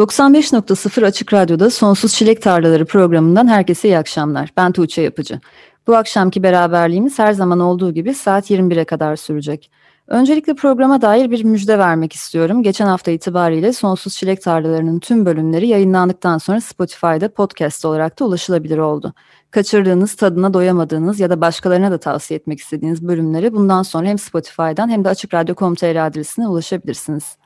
[0.00, 4.50] 95.0 Açık Radyo'da Sonsuz Çilek Tarlaları programından herkese iyi akşamlar.
[4.56, 5.40] Ben Tuğçe Yapıcı.
[5.86, 9.70] Bu akşamki beraberliğimiz her zaman olduğu gibi saat 21'e kadar sürecek.
[10.08, 12.62] Öncelikle programa dair bir müjde vermek istiyorum.
[12.62, 18.78] Geçen hafta itibariyle Sonsuz Çilek Tarlaları'nın tüm bölümleri yayınlandıktan sonra Spotify'da podcast olarak da ulaşılabilir
[18.78, 19.14] oldu.
[19.50, 24.88] Kaçırdığınız, tadına doyamadığınız ya da başkalarına da tavsiye etmek istediğiniz bölümleri bundan sonra hem Spotify'dan
[24.88, 27.39] hem de açıkradyo.com.tr adresine ulaşabilirsiniz.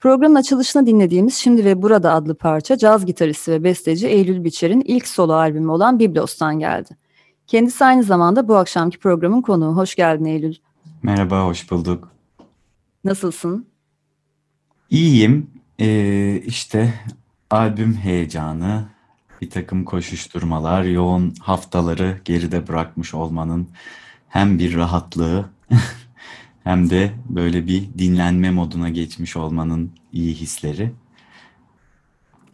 [0.00, 5.08] Programın açılışına dinlediğimiz Şimdi ve Burada adlı parça caz gitaristi ve besteci Eylül Biçer'in ilk
[5.08, 6.96] solo albümü olan Biblos'tan geldi.
[7.46, 9.76] Kendisi aynı zamanda bu akşamki programın konuğu.
[9.76, 10.54] Hoş geldin Eylül.
[11.02, 12.12] Merhaba, hoş bulduk.
[13.04, 13.66] Nasılsın?
[14.90, 15.50] İyiyim.
[15.80, 16.94] Ee, işte
[17.50, 18.84] albüm heyecanı,
[19.42, 23.68] bir takım koşuşturmalar, yoğun haftaları geride bırakmış olmanın
[24.28, 25.44] hem bir rahatlığı
[26.66, 30.92] hem de böyle bir dinlenme moduna geçmiş olmanın iyi hisleri.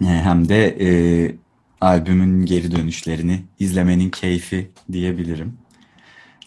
[0.01, 0.91] E, hem de e,
[1.81, 5.59] albümün geri dönüşlerini izlemenin keyfi diyebilirim.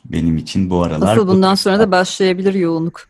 [0.05, 1.17] Benim için bu aralar...
[1.17, 3.07] Asıl bundan sonra da başlayabilir yoğunluk.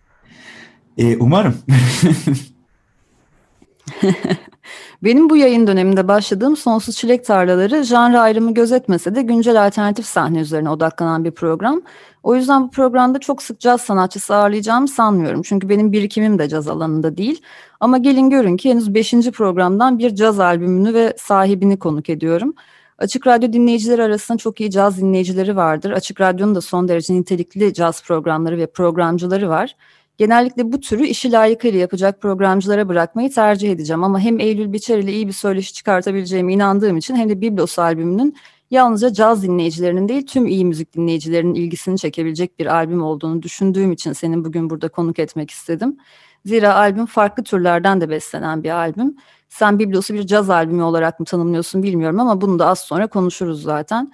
[0.98, 1.58] E, umarım.
[5.04, 10.40] Benim bu yayın döneminde başladığım Sonsuz Çilek Tarlaları janra ayrımı gözetmese de güncel alternatif sahne
[10.40, 11.82] üzerine odaklanan bir program.
[12.24, 15.42] O yüzden bu programda çok sık caz sanatçısı ağırlayacağımı sanmıyorum.
[15.42, 17.42] Çünkü benim birikimim de caz alanında değil.
[17.80, 19.12] Ama gelin görün ki henüz 5.
[19.12, 22.54] programdan bir caz albümünü ve sahibini konuk ediyorum.
[22.98, 25.92] Açık Radyo dinleyicileri arasında çok iyi caz dinleyicileri vardır.
[25.92, 29.76] Açık Radyo'nun da son derece nitelikli caz programları ve programcıları var.
[30.18, 34.04] Genellikle bu türü işi layıkıyla yapacak programcılara bırakmayı tercih edeceğim.
[34.04, 38.36] Ama hem Eylül Biçer ile iyi bir söyleşi çıkartabileceğime inandığım için hem de Biblos albümünün
[38.72, 44.14] yalnızca caz dinleyicilerinin değil tüm iyi müzik dinleyicilerinin ilgisini çekebilecek bir albüm olduğunu düşündüğüm için
[44.14, 45.98] senin bugün burada konuk etmek istedim.
[46.46, 49.16] Zira albüm farklı türlerden de beslenen bir albüm.
[49.50, 53.62] Sen Biblos'u bir caz albümü olarak mı tanımlıyorsun bilmiyorum ama bunu da az sonra konuşuruz
[53.64, 54.12] zaten.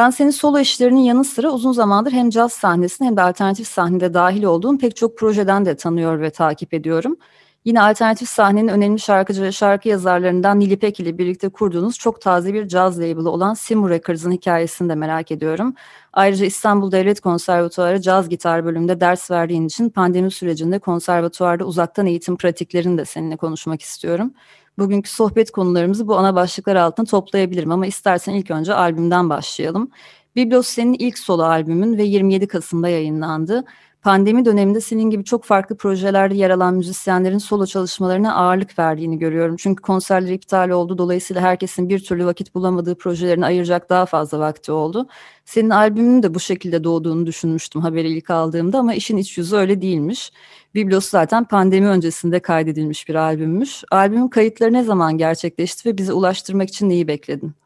[0.00, 4.14] Ben senin solo işlerinin yanı sıra uzun zamandır hem caz sahnesinde hem de alternatif sahnede
[4.14, 7.16] dahil olduğum pek çok projeden de tanıyor ve takip ediyorum.
[7.64, 12.68] Yine alternatif sahnenin önemli şarkıcı ve şarkı yazarlarından Nilipek ile birlikte kurduğunuz çok taze bir
[12.68, 15.74] caz label'ı olan Simu Records'ın hikayesini de merak ediyorum.
[16.12, 22.36] Ayrıca İstanbul Devlet Konservatuarı caz gitar bölümünde ders verdiğin için pandemi sürecinde konservatuarda uzaktan eğitim
[22.36, 24.34] pratiklerini de seninle konuşmak istiyorum.
[24.78, 29.90] Bugünkü sohbet konularımızı bu ana başlıklar altında toplayabilirim ama istersen ilk önce albümden başlayalım.
[30.36, 33.64] Biblos senin ilk solo albümün ve 27 Kasım'da yayınlandı.
[34.02, 39.56] Pandemi döneminde senin gibi çok farklı projelerde yer alan müzisyenlerin solo çalışmalarına ağırlık verdiğini görüyorum.
[39.56, 40.98] Çünkü konserler iptal oldu.
[40.98, 45.08] Dolayısıyla herkesin bir türlü vakit bulamadığı projelerini ayıracak daha fazla vakti oldu.
[45.44, 49.82] Senin albümünün de bu şekilde doğduğunu düşünmüştüm haberi ilk aldığımda ama işin iç yüzü öyle
[49.82, 50.32] değilmiş.
[50.74, 53.84] Biblos zaten pandemi öncesinde kaydedilmiş bir albümmüş.
[53.90, 57.59] Albümün kayıtları ne zaman gerçekleşti ve bize ulaştırmak için neyi bekledin?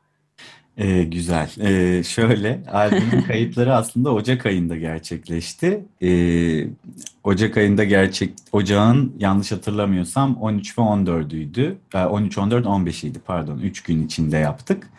[0.78, 1.50] Ee, güzel.
[1.60, 5.84] Ee, şöyle, albümün kayıtları aslında Ocak ayında gerçekleşti.
[6.02, 6.68] Ee,
[7.24, 11.74] Ocak ayında gerçek, Ocağın yanlış hatırlamıyorsam 13 ve 14'üydü.
[11.94, 13.58] Ee, 13, 14, 15'iydi pardon.
[13.58, 14.90] 3 gün içinde yaptık.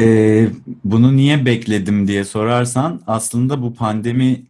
[0.00, 0.48] Ee,
[0.84, 4.42] bunu niye bekledim diye sorarsan aslında bu pandemi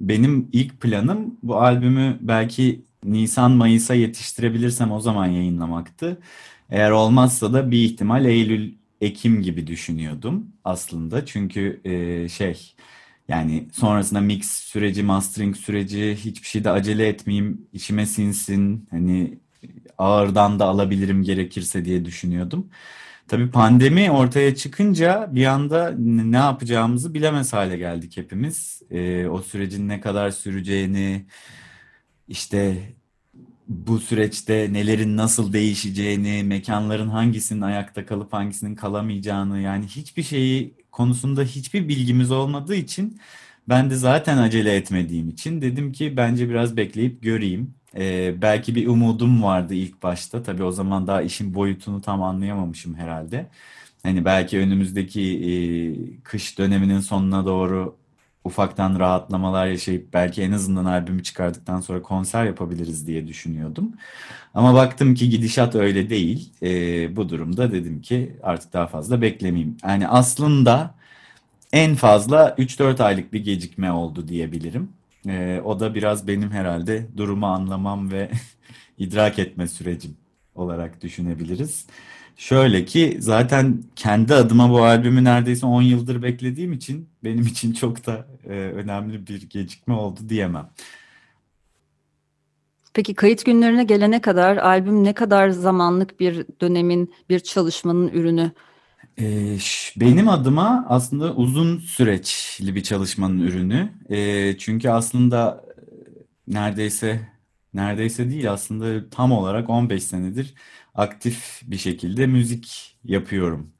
[0.00, 6.18] benim ilk planım bu albümü belki Nisan-Mayıs'a yetiştirebilirsem o zaman yayınlamaktı.
[6.70, 8.72] Eğer olmazsa da bir ihtimal Eylül
[9.02, 11.26] Ekim gibi düşünüyordum aslında.
[11.26, 12.74] Çünkü e, şey
[13.28, 18.86] yani sonrasında mix süreci, mastering süreci hiçbir şeyde acele etmeyeyim, içime sinsin.
[18.90, 19.38] Hani
[19.98, 22.70] ağırdan da alabilirim gerekirse diye düşünüyordum.
[23.28, 28.82] Tabii pandemi ortaya çıkınca bir anda ne yapacağımızı bilemez hale geldik hepimiz.
[28.90, 31.26] E, o sürecin ne kadar süreceğini,
[32.28, 32.76] işte
[33.68, 41.42] bu süreçte nelerin nasıl değişeceğini, mekanların hangisinin ayakta kalıp hangisinin kalamayacağını yani hiçbir şeyi konusunda
[41.42, 43.20] hiçbir bilgimiz olmadığı için
[43.68, 47.74] ben de zaten acele etmediğim için dedim ki bence biraz bekleyip göreyim.
[47.96, 50.42] Ee, belki bir umudum vardı ilk başta.
[50.42, 53.50] Tabii o zaman daha işin boyutunu tam anlayamamışım herhalde.
[54.02, 55.22] Hani belki önümüzdeki
[56.20, 57.96] e, kış döneminin sonuna doğru
[58.44, 63.92] ufaktan rahatlamalar yaşayıp belki en azından albümü çıkardıktan sonra konser yapabiliriz diye düşünüyordum.
[64.54, 66.52] Ama baktım ki gidişat öyle değil.
[66.62, 69.76] E, bu durumda dedim ki artık daha fazla beklemeyeyim.
[69.84, 70.94] Yani aslında
[71.72, 74.88] en fazla 3-4 aylık bir gecikme oldu diyebilirim.
[75.28, 78.30] E, o da biraz benim herhalde durumu anlamam ve
[78.98, 80.16] idrak etme sürecim
[80.54, 81.86] olarak düşünebiliriz.
[82.42, 88.06] Şöyle ki zaten kendi adıma bu albümü neredeyse 10 yıldır beklediğim için benim için çok
[88.06, 90.70] da e, önemli bir gecikme oldu diyemem.
[92.94, 98.52] Peki kayıt günlerine gelene kadar albüm ne kadar zamanlık bir dönemin, bir çalışmanın ürünü?
[99.20, 99.56] Ee,
[99.96, 103.92] benim adıma aslında uzun süreçli bir çalışmanın ürünü.
[104.10, 107.20] Ee, çünkü aslında e, neredeyse
[107.74, 110.54] neredeyse değil aslında tam olarak 15 senedir
[110.94, 113.72] aktif bir şekilde müzik yapıyorum.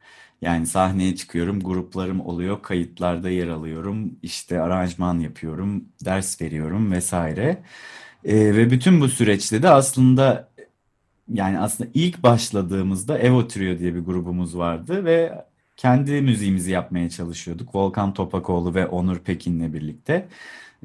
[0.43, 7.63] Yani sahneye çıkıyorum, gruplarım oluyor, kayıtlarda yer alıyorum, işte aranjman yapıyorum, ders veriyorum vesaire.
[8.25, 10.53] Ee, ve bütün bu süreçte de aslında
[11.29, 15.45] yani aslında ilk başladığımızda Evo Trio diye bir grubumuz vardı ve
[15.83, 17.75] kendi müziğimizi yapmaya çalışıyorduk.
[17.75, 20.29] Volkan Topakoğlu ve Onur Pekin'le birlikte.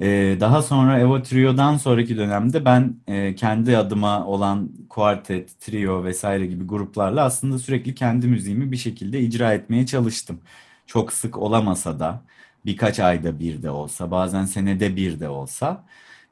[0.02, 6.46] Ee, daha sonra Evo Trio'dan sonraki dönemde ben e, kendi adıma olan kuartet, trio vesaire
[6.46, 10.40] gibi gruplarla aslında sürekli kendi müziğimi bir şekilde icra etmeye çalıştım.
[10.88, 12.22] Çok sık olamasa da
[12.66, 15.84] birkaç ayda bir de olsa, bazen senede bir de olsa.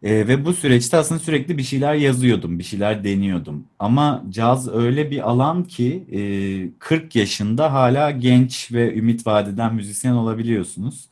[0.05, 3.67] E, ve bu süreçte aslında sürekli bir şeyler yazıyordum, bir şeyler deniyordum.
[3.79, 10.13] Ama caz öyle bir alan ki e, 40 yaşında hala genç ve ümit vadeden müzisyen
[10.13, 11.09] olabiliyorsunuz.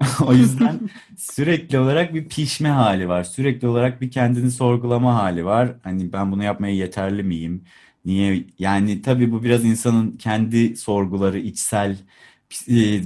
[0.26, 0.80] O yüzden
[1.16, 3.24] sürekli olarak bir pişme hali var.
[3.24, 5.74] Sürekli olarak bir kendini sorgulama hali var.
[5.82, 7.64] Hani ben bunu yapmaya yeterli miyim?
[8.04, 8.44] Niye?
[8.58, 11.96] Yani tabii bu biraz insanın kendi sorguları, içsel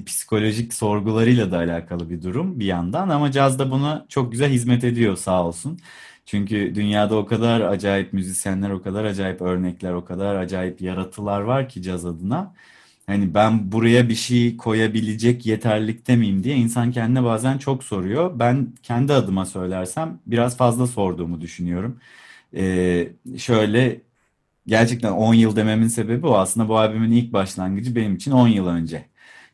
[0.06, 4.84] psikolojik sorgularıyla da alakalı bir durum bir yandan ama caz da buna çok güzel hizmet
[4.84, 5.78] ediyor sağ olsun.
[6.26, 11.68] Çünkü dünyada o kadar acayip müzisyenler, o kadar acayip örnekler, o kadar acayip yaratılar var
[11.68, 12.54] ki caz adına.
[13.06, 18.38] Hani ben buraya bir şey koyabilecek yeterlikte miyim diye insan kendine bazen çok soruyor.
[18.38, 22.00] Ben kendi adıma söylersem biraz fazla sorduğumu düşünüyorum.
[22.56, 23.08] Ee,
[23.38, 24.00] şöyle
[24.66, 26.34] gerçekten 10 yıl dememin sebebi o.
[26.34, 29.06] Aslında bu albümün ilk başlangıcı benim için 10 yıl önce.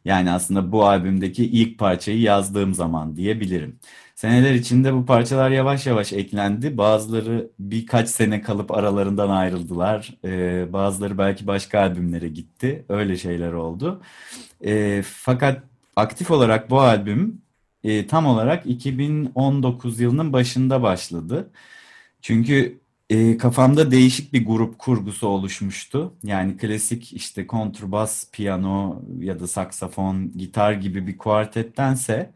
[0.05, 3.79] Yani aslında bu albümdeki ilk parçayı yazdığım zaman diyebilirim.
[4.15, 6.79] Seneler içinde bu parçalar yavaş yavaş eklendi.
[6.79, 10.15] Bazıları birkaç sene kalıp aralarından ayrıldılar.
[10.25, 12.85] Ee, bazıları belki başka albümlere gitti.
[12.89, 14.03] Öyle şeyler oldu.
[14.65, 15.63] Ee, fakat
[15.97, 17.43] aktif olarak bu albüm
[17.85, 21.51] e, tam olarak 2019 yılının başında başladı.
[22.23, 22.81] Çünkü
[23.11, 26.15] e, kafamda değişik bir grup kurgusu oluşmuştu.
[26.25, 32.33] Yani klasik işte kontrbas, piyano ya da saksafon, gitar gibi bir kuartettense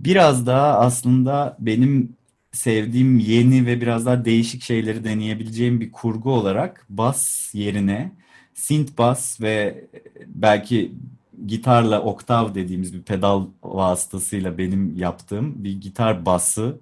[0.00, 2.16] biraz daha aslında benim
[2.52, 8.12] sevdiğim yeni ve biraz daha değişik şeyleri deneyebileceğim bir kurgu olarak bas yerine
[8.54, 9.84] synth bas ve
[10.26, 10.92] belki
[11.46, 16.80] gitarla oktav dediğimiz bir pedal vasıtasıyla benim yaptığım bir gitar bası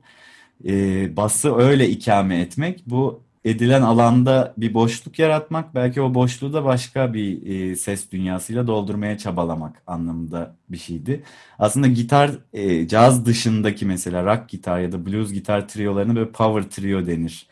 [0.66, 6.64] e, bası öyle ikame etmek bu edilen alanda bir boşluk yaratmak, belki o boşluğu da
[6.64, 11.22] başka bir e, ses dünyasıyla doldurmaya çabalamak anlamında bir şeydi.
[11.58, 16.70] Aslında gitar, e, caz dışındaki mesela rock gitar ya da blues gitar triolarına böyle power
[16.70, 17.46] trio denir.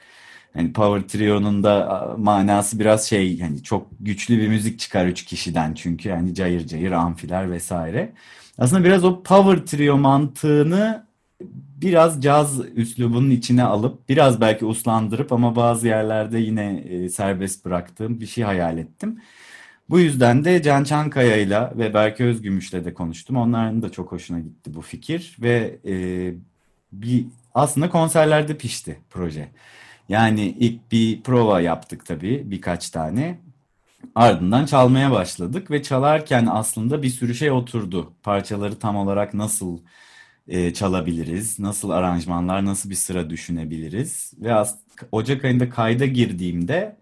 [0.54, 5.74] Yani power trio'nun da manası biraz şey yani çok güçlü bir müzik çıkar üç kişiden
[5.74, 8.12] çünkü yani cayır cayır amfiler vesaire.
[8.58, 11.09] Aslında biraz o power trio mantığını
[11.82, 18.20] biraz caz üslubunun içine alıp biraz belki uslandırıp ama bazı yerlerde yine e, serbest bıraktığım
[18.20, 19.20] bir şey hayal ettim.
[19.90, 23.36] Bu yüzden de Can Çankaya ve Berke Özgümüş'le de konuştum.
[23.36, 25.94] Onların da çok hoşuna gitti bu fikir ve e,
[26.92, 29.48] bir aslında konserlerde pişti proje.
[30.08, 33.38] Yani ilk bir prova yaptık tabii birkaç tane.
[34.14, 38.12] Ardından çalmaya başladık ve çalarken aslında bir sürü şey oturdu.
[38.22, 39.78] Parçaları tam olarak nasıl
[40.50, 41.58] e, çalabiliriz?
[41.58, 44.32] Nasıl aranjmanlar, nasıl bir sıra düşünebiliriz?
[44.38, 44.54] Ve
[45.12, 46.96] Ocak ayında kayda girdiğimde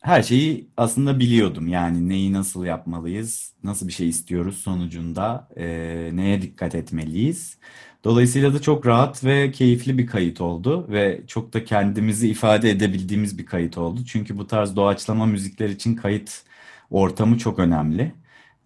[0.00, 1.68] her şeyi aslında biliyordum.
[1.68, 5.66] Yani neyi nasıl yapmalıyız, nasıl bir şey istiyoruz sonucunda, e,
[6.14, 7.58] neye dikkat etmeliyiz.
[8.04, 13.38] Dolayısıyla da çok rahat ve keyifli bir kayıt oldu ve çok da kendimizi ifade edebildiğimiz
[13.38, 14.00] bir kayıt oldu.
[14.06, 16.42] Çünkü bu tarz doğaçlama müzikler için kayıt
[16.90, 18.12] ortamı çok önemli.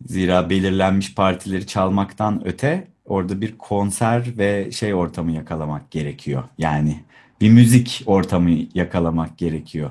[0.07, 6.45] Zira belirlenmiş partileri çalmaktan öte orada bir konser ve şey ortamı yakalamak gerekiyor.
[6.59, 7.01] Yani
[7.41, 9.91] bir müzik ortamı yakalamak gerekiyor.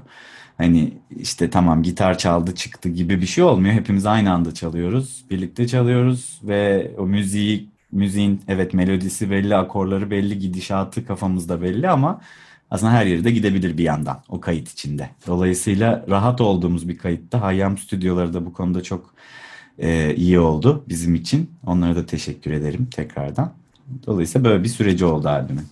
[0.58, 3.74] Hani işte tamam gitar çaldı çıktı gibi bir şey olmuyor.
[3.74, 10.40] Hepimiz aynı anda çalıyoruz, birlikte çalıyoruz ve o müziği müziğin evet melodisi belli, akorları belli,
[10.40, 12.22] gidişatı kafamızda belli ama
[12.72, 15.10] aslında her yere de gidebilir bir yandan o kayıt içinde.
[15.28, 19.14] Dolayısıyla rahat olduğumuz bir kayıtta Hayyam stüdyoları da bu konuda çok
[19.80, 21.50] e, iyi oldu bizim için.
[21.66, 23.54] Onlara da teşekkür ederim tekrardan.
[24.08, 25.66] Dolayısıyla böyle bir süreci oldu albümün.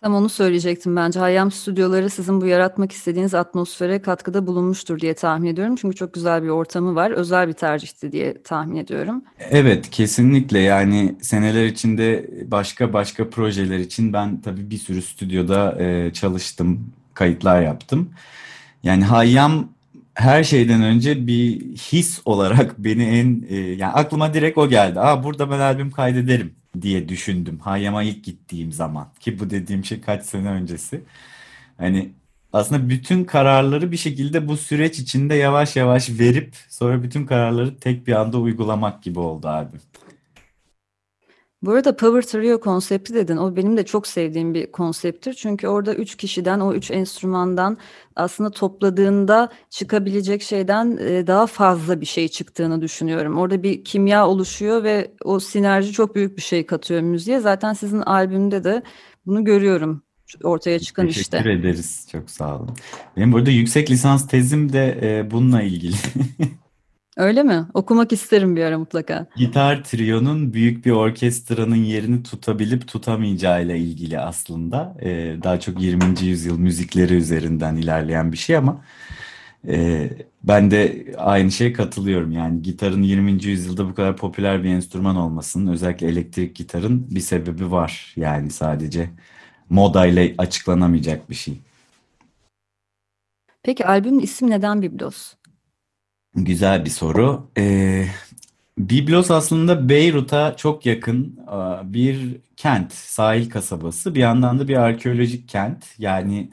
[0.00, 1.20] Tam onu söyleyecektim bence.
[1.20, 5.76] Hayyam stüdyoları sizin bu yaratmak istediğiniz atmosfere katkıda bulunmuştur diye tahmin ediyorum.
[5.76, 7.10] Çünkü çok güzel bir ortamı var.
[7.10, 9.22] Özel bir tercihti diye tahmin ediyorum.
[9.38, 10.58] Evet, kesinlikle.
[10.58, 17.62] Yani seneler içinde başka başka projeler için ben tabii bir sürü stüdyoda e, çalıştım, kayıtlar
[17.62, 18.10] yaptım.
[18.82, 19.68] Yani Hayyam
[20.18, 25.00] her şeyden önce bir his olarak beni en e, yani aklıma direkt o geldi.
[25.00, 27.58] Aa burada ben albüm kaydederim diye düşündüm.
[27.58, 31.04] Hayyam'a ilk gittiğim zaman ki bu dediğim şey kaç sene öncesi.
[31.78, 32.12] Hani
[32.52, 38.06] aslında bütün kararları bir şekilde bu süreç içinde yavaş yavaş verip sonra bütün kararları tek
[38.06, 39.80] bir anda uygulamak gibi oldu albüm.
[41.62, 43.36] Bu arada Power Trio konsepti dedin.
[43.36, 45.34] O benim de çok sevdiğim bir konsepttir.
[45.34, 47.78] Çünkü orada üç kişiden, o üç enstrümandan
[48.16, 53.38] aslında topladığında çıkabilecek şeyden e, daha fazla bir şey çıktığını düşünüyorum.
[53.38, 57.40] Orada bir kimya oluşuyor ve o sinerji çok büyük bir şey katıyor müziğe.
[57.40, 58.82] Zaten sizin albümde de
[59.26, 60.02] bunu görüyorum
[60.42, 61.52] ortaya çıkan Teşekkür işte.
[61.52, 62.08] ederiz.
[62.12, 62.76] Çok sağ olun.
[63.16, 65.96] Benim burada yüksek lisans tezim de e, bununla ilgili.
[67.18, 67.66] Öyle mi?
[67.74, 69.26] Okumak isterim bir ara mutlaka.
[69.36, 74.96] Gitar triyonun büyük bir orkestranın yerini tutabilip tutamayacağıyla ilgili aslında.
[75.02, 76.20] Ee, daha çok 20.
[76.20, 78.84] yüzyıl müzikleri üzerinden ilerleyen bir şey ama
[79.68, 80.08] e,
[80.44, 82.32] ben de aynı şeye katılıyorum.
[82.32, 83.44] Yani gitarın 20.
[83.44, 88.12] yüzyılda bu kadar popüler bir enstrüman olmasının özellikle elektrik gitarın bir sebebi var.
[88.16, 89.10] Yani sadece
[89.70, 91.54] modayla açıklanamayacak bir şey.
[93.62, 95.37] Peki albümün ismi neden Biblos?
[96.44, 97.50] Güzel bir soru.
[97.58, 98.06] Ee,
[98.78, 101.40] Biblos aslında Beyrut'a çok yakın
[101.84, 104.14] bir kent, sahil kasabası.
[104.14, 105.84] Bir yandan da bir arkeolojik kent.
[105.98, 106.50] Yani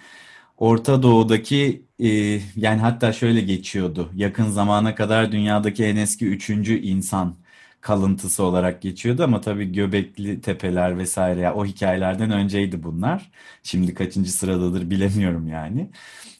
[0.57, 2.07] Orta Doğu'daki e,
[2.55, 4.11] yani hatta şöyle geçiyordu.
[4.15, 7.35] Yakın zamana kadar dünyadaki en eski üçüncü insan
[7.81, 13.31] kalıntısı olarak geçiyordu ama tabii Göbekli Tepeler vesaire ya o hikayelerden önceydi bunlar.
[13.63, 15.91] Şimdi kaçıncı sıradadır bilemiyorum yani.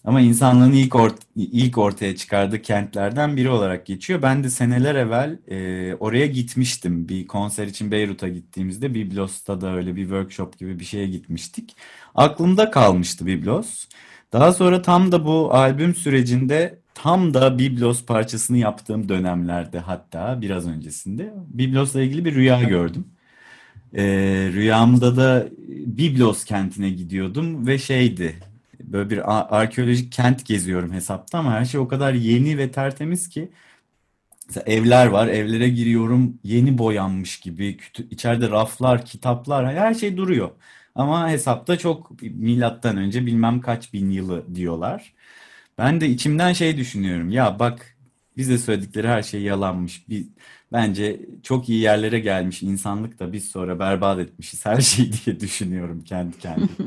[0.06, 4.22] Ama insanlığın ilk ort ilk ortaya çıkardığı kentlerden biri olarak geçiyor.
[4.22, 7.10] Ben de seneler evvel e, oraya gitmiştim.
[7.10, 11.76] Bir konser için Beyrut'a gittiğimizde Biblos'ta da öyle bir workshop gibi bir şeye gitmiştik.
[12.16, 13.86] Aklımda kalmıştı Biblos.
[14.34, 20.68] Daha sonra tam da bu albüm sürecinde tam da Biblos parçasını yaptığım dönemlerde hatta biraz
[20.68, 23.08] öncesinde Biblos'la ilgili bir rüya gördüm.
[23.96, 24.04] Ee,
[24.54, 28.36] rüyamda da Biblos kentine gidiyordum ve şeydi
[28.92, 29.22] böyle bir
[29.62, 33.50] arkeolojik kent geziyorum hesapta ama her şey o kadar yeni ve tertemiz ki
[34.48, 37.78] mesela evler var evlere giriyorum yeni boyanmış gibi
[38.12, 40.50] içeride raflar kitaplar her şey duruyor
[40.96, 45.14] ama hesapta çok milattan önce bilmem kaç bin yılı diyorlar.
[45.78, 47.98] Ben de içimden şey düşünüyorum ya bak
[48.38, 50.10] bize söyledikleri her şey yalanmış.
[50.10, 50.26] Bir,
[50.74, 56.04] bence çok iyi yerlere gelmiş insanlık da biz sonra berbat etmişiz her şeyi diye düşünüyorum
[56.04, 56.70] kendi kendime.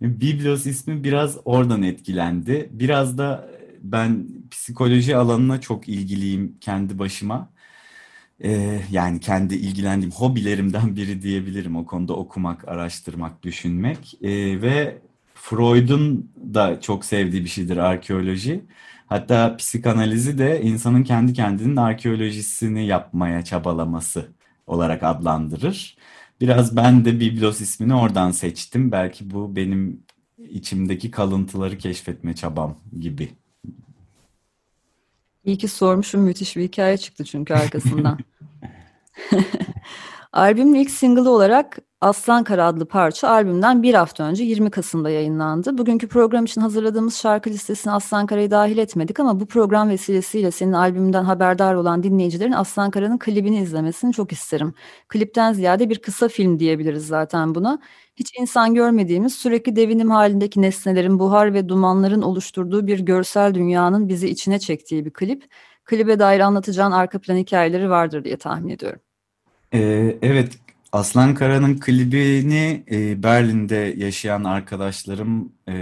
[0.00, 2.68] Biblos ismi biraz oradan etkilendi.
[2.72, 3.48] Biraz da
[3.82, 7.50] ben psikoloji alanına çok ilgiliyim kendi başıma.
[8.44, 14.14] Ee, yani kendi ilgilendiğim hobilerimden biri diyebilirim o konuda okumak, araştırmak, düşünmek.
[14.22, 14.98] Ee, ve
[15.34, 18.64] Freud'un da çok sevdiği bir şeydir arkeoloji.
[19.06, 24.28] Hatta psikanalizi de insanın kendi kendinin arkeolojisini yapmaya çabalaması
[24.66, 25.96] olarak adlandırır.
[26.40, 28.92] Biraz ben de Biblos ismini oradan seçtim.
[28.92, 30.02] Belki bu benim
[30.38, 33.28] içimdeki kalıntıları keşfetme çabam gibi.
[35.44, 38.18] İyi ki sormuşum müthiş bir hikaye çıktı çünkü arkasından.
[40.32, 45.78] Albümün ilk single'ı olarak Aslan Kara adlı parça albümden bir hafta önce 20 Kasım'da yayınlandı.
[45.78, 50.72] Bugünkü program için hazırladığımız şarkı listesine Aslan Kara'yı dahil etmedik ama bu program vesilesiyle senin
[50.72, 54.74] albümünden haberdar olan dinleyicilerin Aslan Kara'nın klibini izlemesini çok isterim.
[55.08, 57.78] Klipten ziyade bir kısa film diyebiliriz zaten buna.
[58.16, 64.28] Hiç insan görmediğimiz sürekli devinim halindeki nesnelerin, buhar ve dumanların oluşturduğu bir görsel dünyanın bizi
[64.28, 65.44] içine çektiği bir klip.
[65.84, 69.00] Klibe dair anlatacağın arka plan hikayeleri vardır diye tahmin ediyorum.
[69.72, 70.58] Evet,
[70.92, 72.84] Aslan Kara'nın klibini
[73.22, 75.72] Berlin'de yaşayan arkadaşlarım e,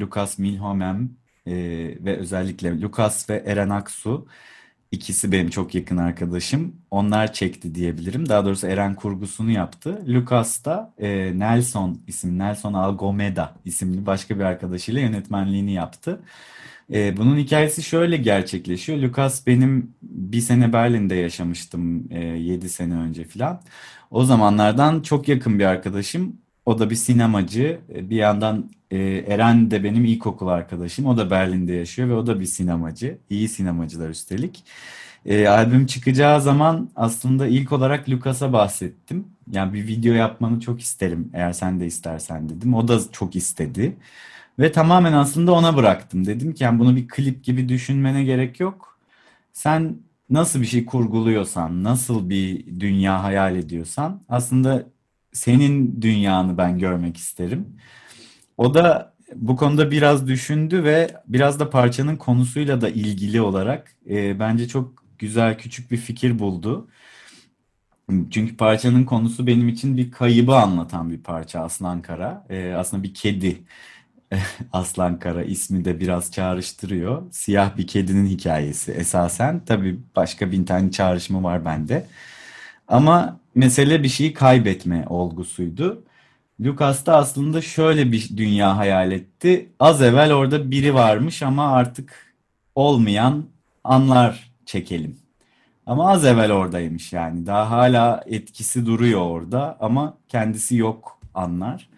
[0.00, 1.10] Lukas Milhomem
[2.04, 4.26] ve özellikle Lukas ve Eren Aksu
[4.92, 6.76] ikisi benim çok yakın arkadaşım.
[6.90, 8.28] Onlar çekti diyebilirim.
[8.28, 10.02] Daha doğrusu Eren kurgusunu yaptı.
[10.08, 10.94] Lucas da
[11.34, 16.20] Nelson isim, Nelson Algomeda isimli başka bir arkadaşıyla yönetmenliğini yaptı.
[16.92, 18.98] E, bunun hikayesi şöyle gerçekleşiyor.
[18.98, 23.62] Lucas benim bir sene Berlin'de yaşamıştım e, 7 sene önce filan.
[24.10, 26.36] O zamanlardan çok yakın bir arkadaşım.
[26.66, 27.80] O da bir sinemacı.
[27.94, 31.06] E, bir yandan e, Eren de benim ilkokul arkadaşım.
[31.06, 33.18] O da Berlin'de yaşıyor ve o da bir sinemacı.
[33.30, 34.64] İyi sinemacılar üstelik.
[35.26, 39.26] E, albüm çıkacağı zaman aslında ilk olarak Lucas'a bahsettim.
[39.52, 42.74] Yani bir video yapmanı çok isterim eğer sen de istersen dedim.
[42.74, 43.96] O da çok istedi.
[44.58, 46.26] Ve tamamen aslında ona bıraktım.
[46.26, 48.98] Dedim ki yani bunu bir klip gibi düşünmene gerek yok.
[49.52, 49.96] Sen
[50.30, 54.86] nasıl bir şey kurguluyorsan, nasıl bir dünya hayal ediyorsan aslında
[55.32, 57.76] senin dünyanı ben görmek isterim.
[58.56, 64.40] O da bu konuda biraz düşündü ve biraz da parçanın konusuyla da ilgili olarak e,
[64.40, 66.88] bence çok güzel küçük bir fikir buldu.
[68.30, 72.46] Çünkü parçanın konusu benim için bir kaybı anlatan bir parça Aslan Kara.
[72.50, 73.64] E, aslında bir kedi
[74.72, 77.22] Aslan Kara ismi de biraz çağrıştırıyor.
[77.30, 79.60] Siyah bir kedinin hikayesi esasen.
[79.66, 82.06] Tabii başka bin tane çağrışımı var bende.
[82.88, 86.04] Ama mesele bir şeyi kaybetme olgusuydu.
[86.60, 89.68] Lucas da aslında şöyle bir dünya hayal etti.
[89.80, 92.34] Az evvel orada biri varmış ama artık
[92.74, 93.44] olmayan
[93.84, 95.16] anlar çekelim.
[95.86, 97.46] Ama az evvel oradaymış yani.
[97.46, 101.88] Daha hala etkisi duruyor orada ama kendisi yok anlar.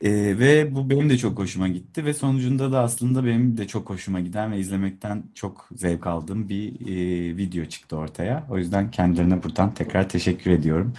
[0.00, 3.90] Ee, ve bu benim de çok hoşuma gitti ve sonucunda da aslında benim de çok
[3.90, 8.46] hoşuma giden ve izlemekten çok zevk aldığım bir e, video çıktı ortaya.
[8.50, 10.92] O yüzden kendilerine buradan tekrar teşekkür ediyorum.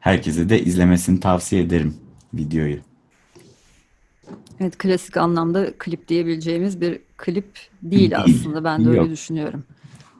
[0.00, 1.94] Herkese de izlemesini tavsiye ederim
[2.34, 2.78] videoyu.
[4.60, 8.64] Evet, klasik anlamda klip diyebileceğimiz bir klip değil aslında.
[8.64, 9.10] Ben de öyle Yok.
[9.10, 9.64] düşünüyorum.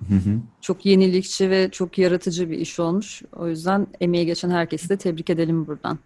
[0.08, 0.38] Hı hı.
[0.60, 3.22] Çok yenilikçi ve çok yaratıcı bir iş olmuş.
[3.32, 5.98] O yüzden emeği geçen herkesi de tebrik edelim buradan.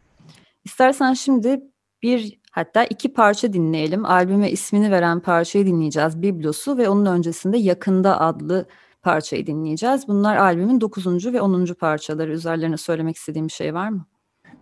[0.65, 1.61] İstersen şimdi
[2.03, 4.05] bir hatta iki parça dinleyelim.
[4.05, 6.23] Albüme ismini veren parçayı dinleyeceğiz.
[6.23, 8.67] Biblos'u ve onun öncesinde Yakında adlı
[9.03, 10.09] parçayı dinleyeceğiz.
[10.09, 11.33] Bunlar albümün 9.
[11.33, 11.67] ve 10.
[11.67, 12.33] parçaları.
[12.33, 14.07] Üzerlerine söylemek istediğim bir şey var mı?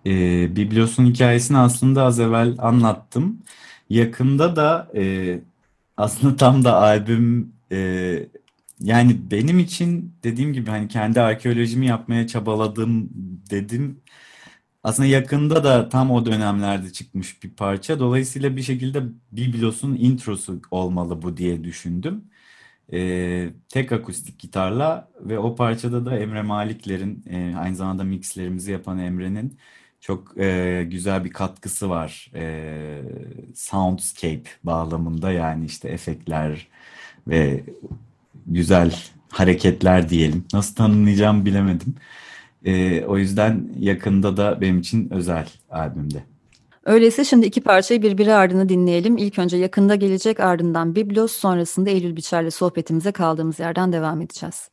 [0.07, 3.43] Ee, Biblios'un hikayesini aslında az evvel anlattım.
[3.91, 5.39] Yakında da e,
[5.97, 7.79] aslında tam da albüm e,
[8.81, 13.09] yani benim için dediğim gibi hani kendi arkeolojimi yapmaya çabaladım
[13.51, 14.01] dedim.
[14.85, 17.99] Aslında yakında da tam o dönemlerde çıkmış bir parça.
[18.01, 22.25] Dolayısıyla bir şekilde Biblios'un introsu olmalı bu diye düşündüm.
[22.93, 28.99] Ee, tek akustik gitarla ve o parçada da Emre Malikler'in e, aynı zamanda mixlerimizi yapan
[28.99, 29.59] Emre'nin
[30.01, 32.31] çok e, güzel bir katkısı var.
[32.35, 33.03] E,
[33.55, 36.69] soundscape bağlamında yani işte efektler
[37.29, 37.65] ve
[38.47, 38.95] güzel
[39.31, 40.45] hareketler diyelim.
[40.53, 41.95] Nasıl tanımlayacağımı bilemedim.
[42.65, 46.25] E, o yüzden yakında da benim için özel albümde.
[46.85, 49.17] Öyleyse şimdi iki parçayı birbiri ardına dinleyelim.
[49.17, 54.69] İlk önce yakında gelecek ardından Biblos sonrasında Eylül Biçer'le sohbetimize kaldığımız yerden devam edeceğiz.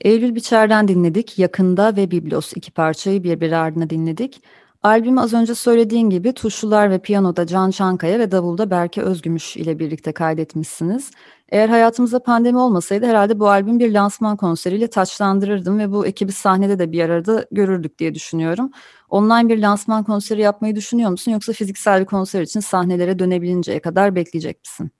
[0.00, 1.38] Eylül Biçer'den dinledik.
[1.38, 4.42] Yakında ve Biblos iki parçayı birbiri ardına dinledik.
[4.82, 9.78] Albümü az önce söylediğin gibi tuşlular ve piyanoda Can Çankaya ve davulda Berke Özgümüş ile
[9.78, 11.10] birlikte kaydetmişsiniz.
[11.50, 16.78] Eğer hayatımızda pandemi olmasaydı herhalde bu albüm bir lansman konseriyle taçlandırırdım ve bu ekibi sahnede
[16.78, 18.70] de bir arada görürdük diye düşünüyorum.
[19.08, 24.14] Online bir lansman konseri yapmayı düşünüyor musun yoksa fiziksel bir konser için sahnelere dönebilinceye kadar
[24.14, 24.90] bekleyecek misin?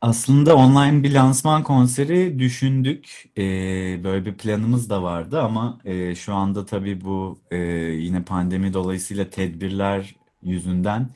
[0.00, 3.30] Aslında online bir lansman konseri düşündük.
[3.38, 3.42] Ee,
[4.04, 9.30] böyle bir planımız da vardı ama e, şu anda tabii bu e, yine pandemi dolayısıyla
[9.30, 11.08] tedbirler yüzünden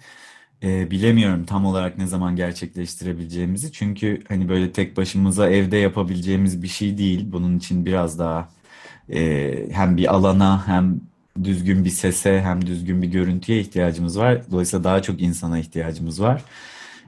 [0.63, 3.73] e, bilemiyorum tam olarak ne zaman gerçekleştirebileceğimizi.
[3.73, 7.27] Çünkü hani böyle tek başımıza evde yapabileceğimiz bir şey değil.
[7.33, 8.49] Bunun için biraz daha
[9.13, 11.01] e, hem bir alana hem
[11.45, 14.43] düzgün bir sese hem düzgün bir görüntüye ihtiyacımız var.
[14.51, 16.43] Dolayısıyla daha çok insana ihtiyacımız var.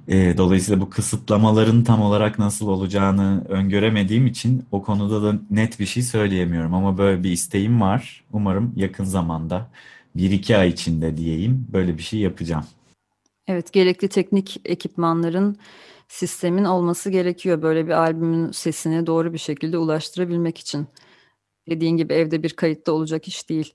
[0.08, 5.86] E, dolayısıyla bu kısıtlamaların tam olarak nasıl olacağını öngöremediğim için o konuda da net bir
[5.86, 6.74] şey söyleyemiyorum.
[6.74, 8.24] Ama böyle bir isteğim var.
[8.32, 9.70] Umarım yakın zamanda
[10.16, 12.64] bir iki ay içinde diyeyim böyle bir şey yapacağım.
[13.46, 15.56] Evet, gerekli teknik ekipmanların,
[16.08, 20.86] sistemin olması gerekiyor böyle bir albümün sesini doğru bir şekilde ulaştırabilmek için.
[21.68, 23.74] Dediğin gibi evde bir kayıtta olacak iş değil.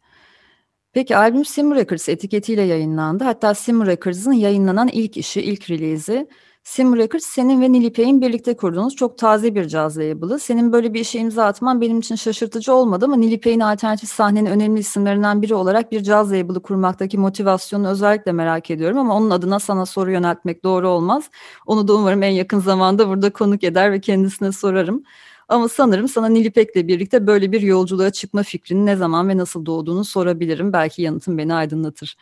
[0.94, 3.24] Peki albüm Sim Records etiketiyle yayınlandı.
[3.24, 6.28] Hatta Sim Records'ın yayınlanan ilk işi, ilk release'i.
[6.68, 10.40] Sim Records senin ve Nilipek'in birlikte kurduğunuz çok taze bir caz label'ı.
[10.40, 14.80] Senin böyle bir işe imza atman benim için şaşırtıcı olmadı ama Nilipek'in alternatif sahnenin önemli
[14.80, 19.86] isimlerinden biri olarak bir caz label'ı kurmaktaki motivasyonu özellikle merak ediyorum ama onun adına sana
[19.86, 21.30] soru yöneltmek doğru olmaz.
[21.66, 25.04] Onu da umarım en yakın zamanda burada konuk eder ve kendisine sorarım.
[25.50, 30.04] Ama sanırım sana Nilipek'le birlikte böyle bir yolculuğa çıkma fikrinin ne zaman ve nasıl doğduğunu
[30.06, 30.74] sorabilirim.
[30.74, 32.18] Belki yanıtın beni aydınlatır.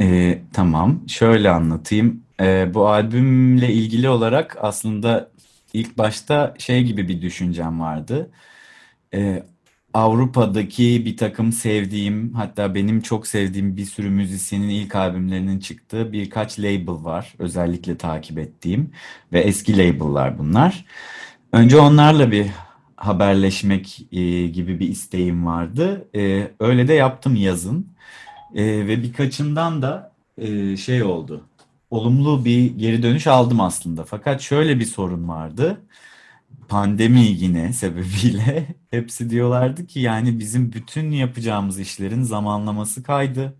[0.00, 2.22] Ee, tamam, şöyle anlatayım.
[2.40, 5.30] Ee, bu albümle ilgili olarak aslında
[5.72, 8.30] ilk başta şey gibi bir düşüncem vardı.
[9.14, 9.42] Ee,
[9.94, 16.58] Avrupa'daki bir takım sevdiğim, hatta benim çok sevdiğim bir sürü müzisyenin ilk albümlerinin çıktığı birkaç
[16.58, 17.34] label var.
[17.38, 18.90] Özellikle takip ettiğim
[19.32, 20.84] ve eski label'lar bunlar.
[21.52, 22.46] Önce onlarla bir
[22.96, 26.08] haberleşmek e, gibi bir isteğim vardı.
[26.16, 27.86] E, öyle de yaptım yazın.
[28.54, 31.44] E, ve birkaçından da e, şey oldu.
[31.90, 34.04] Olumlu bir geri dönüş aldım aslında.
[34.04, 35.80] Fakat şöyle bir sorun vardı.
[36.68, 43.54] Pandemi yine sebebiyle hepsi diyorlardı ki yani bizim bütün yapacağımız işlerin zamanlaması kaydı.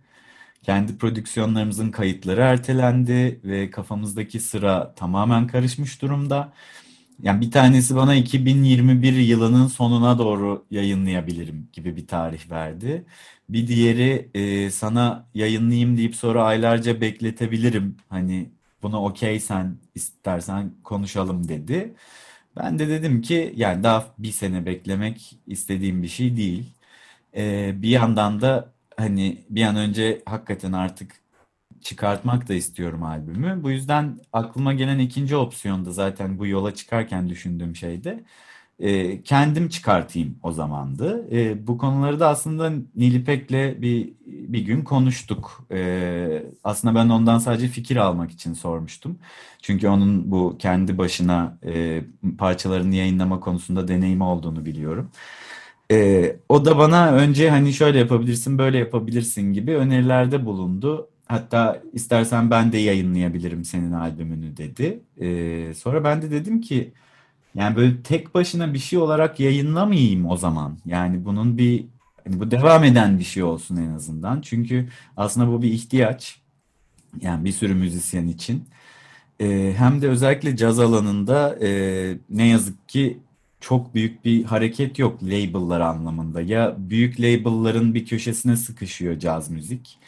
[0.63, 6.53] Kendi prodüksiyonlarımızın kayıtları ertelendi ve kafamızdaki sıra tamamen karışmış durumda.
[7.23, 13.07] Yani bir tanesi bana 2021 yılının sonuna doğru yayınlayabilirim gibi bir tarih verdi.
[13.49, 17.97] Bir diğeri e, sana yayınlayayım deyip sonra aylarca bekletebilirim.
[18.09, 18.51] Hani
[18.83, 21.95] buna okeysen istersen konuşalım dedi.
[22.57, 26.75] Ben de dedim ki yani daha bir sene beklemek istediğim bir şey değil.
[27.37, 31.20] E, bir yandan da hani bir an önce hakikaten artık
[31.83, 33.63] çıkartmak da istiyorum albümü.
[33.63, 38.25] Bu yüzden aklıma gelen ikinci opsiyon da zaten bu yola çıkarken düşündüğüm şeydi.
[38.81, 41.29] E, kendim çıkartayım o zamandı.
[41.33, 45.67] E, bu konuları da aslında Nilipek'le bir bir gün konuştuk.
[45.73, 49.19] E, aslında ben ondan sadece fikir almak için sormuştum.
[49.63, 52.03] Çünkü onun bu kendi başına e,
[52.39, 55.11] parçalarını yayınlama konusunda deneyimi olduğunu biliyorum.
[55.93, 61.09] E, o da bana önce hani şöyle yapabilirsin, böyle yapabilirsin gibi önerilerde bulundu.
[61.31, 65.01] Hatta istersen ben de yayınlayabilirim senin albümünü dedi.
[65.21, 66.93] Ee, sonra ben de dedim ki
[67.55, 70.79] yani böyle tek başına bir şey olarak yayınlamayayım o zaman.
[70.87, 71.85] Yani bunun bir
[72.25, 74.41] hani bu devam eden bir şey olsun en azından.
[74.41, 76.41] Çünkü aslında bu bir ihtiyaç.
[77.21, 78.65] Yani bir sürü müzisyen için.
[79.41, 81.69] Ee, hem de özellikle caz alanında e,
[82.31, 83.19] ne yazık ki
[83.61, 86.41] çok büyük bir hareket yok label'lar anlamında.
[86.41, 89.99] Ya büyük label'ların bir köşesine sıkışıyor caz müzik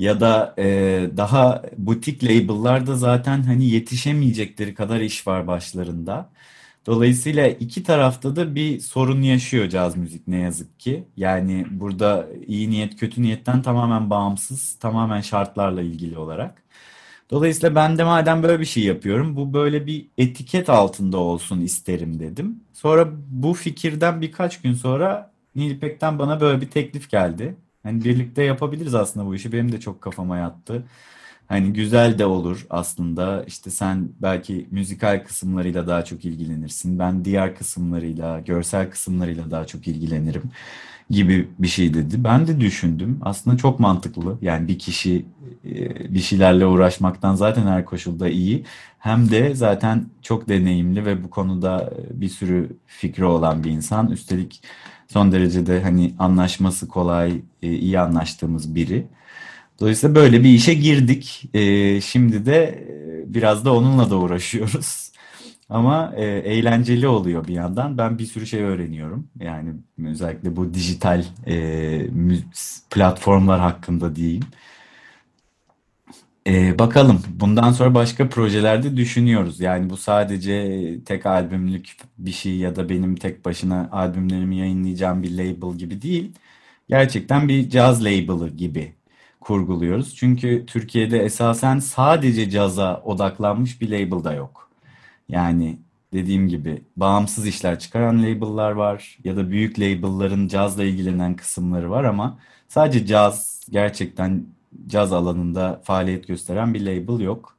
[0.00, 0.64] ya da e,
[1.16, 6.30] daha butik label'larda zaten hani yetişemeyecekleri kadar iş var başlarında.
[6.86, 11.04] Dolayısıyla iki tarafta da bir sorun yaşıyor caz müzik ne yazık ki.
[11.16, 16.62] Yani burada iyi niyet kötü niyetten tamamen bağımsız, tamamen şartlarla ilgili olarak.
[17.30, 22.20] Dolayısıyla ben de madem böyle bir şey yapıyorum, bu böyle bir etiket altında olsun isterim
[22.20, 22.64] dedim.
[22.72, 27.56] Sonra bu fikirden birkaç gün sonra Nilipek'ten bana böyle bir teklif geldi.
[27.82, 29.52] Hani birlikte yapabiliriz aslında bu işi.
[29.52, 30.84] Benim de çok kafama yattı.
[31.48, 33.44] Hani güzel de olur aslında.
[33.46, 36.98] İşte sen belki müzikal kısımlarıyla daha çok ilgilenirsin.
[36.98, 40.42] Ben diğer kısımlarıyla, görsel kısımlarıyla daha çok ilgilenirim
[41.10, 42.24] gibi bir şey dedi.
[42.24, 43.18] Ben de düşündüm.
[43.22, 44.38] Aslında çok mantıklı.
[44.42, 45.26] Yani bir kişi
[45.64, 48.64] e, bir şeylerle uğraşmaktan zaten her koşulda iyi.
[48.98, 54.10] Hem de zaten çok deneyimli ve bu konuda bir sürü fikri olan bir insan.
[54.10, 54.62] Üstelik
[55.12, 59.06] son derece de hani anlaşması kolay, e, iyi anlaştığımız biri.
[59.80, 61.50] Dolayısıyla böyle bir işe girdik.
[61.54, 65.10] E, şimdi de e, biraz da onunla da uğraşıyoruz.
[65.68, 67.98] Ama e, eğlenceli oluyor bir yandan.
[67.98, 69.28] Ben bir sürü şey öğreniyorum.
[69.40, 69.70] Yani
[70.06, 72.06] özellikle bu dijital e,
[72.90, 74.44] platformlar hakkında diyeyim.
[76.46, 79.60] E, bakalım bundan sonra başka projelerde düşünüyoruz.
[79.60, 85.30] Yani bu sadece tek albümlük bir şey ya da benim tek başına albümlerimi yayınlayacağım bir
[85.38, 86.32] label gibi değil.
[86.88, 88.94] Gerçekten bir caz label'ı gibi
[89.40, 90.16] kurguluyoruz.
[90.16, 94.70] Çünkü Türkiye'de esasen sadece caza odaklanmış bir label da yok.
[95.28, 95.78] Yani
[96.12, 102.04] dediğim gibi bağımsız işler çıkaran label'lar var ya da büyük label'ların cazla ilgilenen kısımları var
[102.04, 104.46] ama sadece caz gerçekten
[104.86, 107.56] caz alanında faaliyet gösteren bir label yok.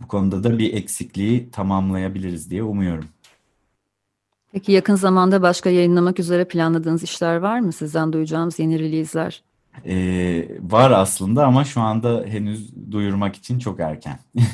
[0.00, 3.04] Bu konuda da bir eksikliği tamamlayabiliriz diye umuyorum.
[4.52, 7.72] Peki yakın zamanda başka yayınlamak üzere planladığınız işler var mı?
[7.72, 9.42] Sizden duyacağımız yeni release'ler.
[9.86, 14.18] Ee, var aslında ama şu anda henüz duyurmak için çok erken.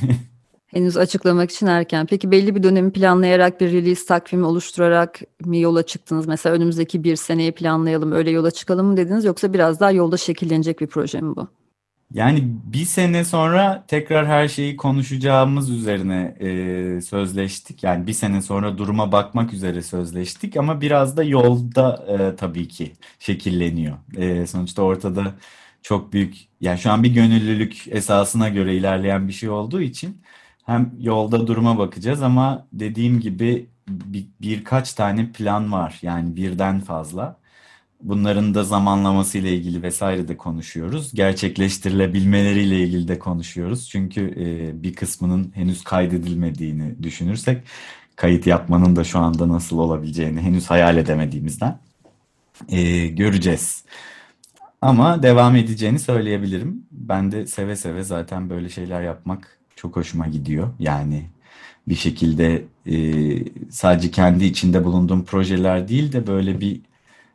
[0.66, 2.06] Henüz açıklamak için erken.
[2.06, 6.26] Peki belli bir dönemi planlayarak bir release takvimi oluşturarak mı yola çıktınız?
[6.26, 9.24] Mesela önümüzdeki bir seneyi planlayalım, öyle yola çıkalım mı dediniz?
[9.24, 11.48] Yoksa biraz daha yolda şekillenecek bir proje mi bu?
[12.14, 17.82] Yani bir sene sonra tekrar her şeyi konuşacağımız üzerine e, sözleştik.
[17.82, 22.92] Yani bir sene sonra duruma bakmak üzere sözleştik ama biraz da yolda e, tabii ki
[23.18, 23.96] şekilleniyor.
[24.16, 25.34] E, sonuçta ortada
[25.82, 30.22] çok büyük, yani şu an bir gönüllülük esasına göre ilerleyen bir şey olduğu için
[30.66, 35.98] hem yolda duruma bakacağız ama dediğim gibi bir, birkaç tane plan var.
[36.02, 37.39] Yani birden fazla.
[38.02, 41.14] Bunların da zamanlaması ile ilgili vesaire de konuşuyoruz.
[41.14, 43.88] Gerçekleştirilebilmeleriyle ilgili de konuşuyoruz.
[43.88, 47.62] Çünkü e, bir kısmının henüz kaydedilmediğini düşünürsek
[48.16, 51.78] kayıt yapmanın da şu anda nasıl olabileceğini henüz hayal edemediğimizden
[52.68, 53.84] e, göreceğiz.
[54.80, 56.86] Ama devam edeceğini söyleyebilirim.
[56.90, 60.68] Ben de seve seve zaten böyle şeyler yapmak çok hoşuma gidiyor.
[60.78, 61.26] Yani
[61.88, 62.96] bir şekilde e,
[63.70, 66.80] sadece kendi içinde bulunduğum projeler değil de böyle bir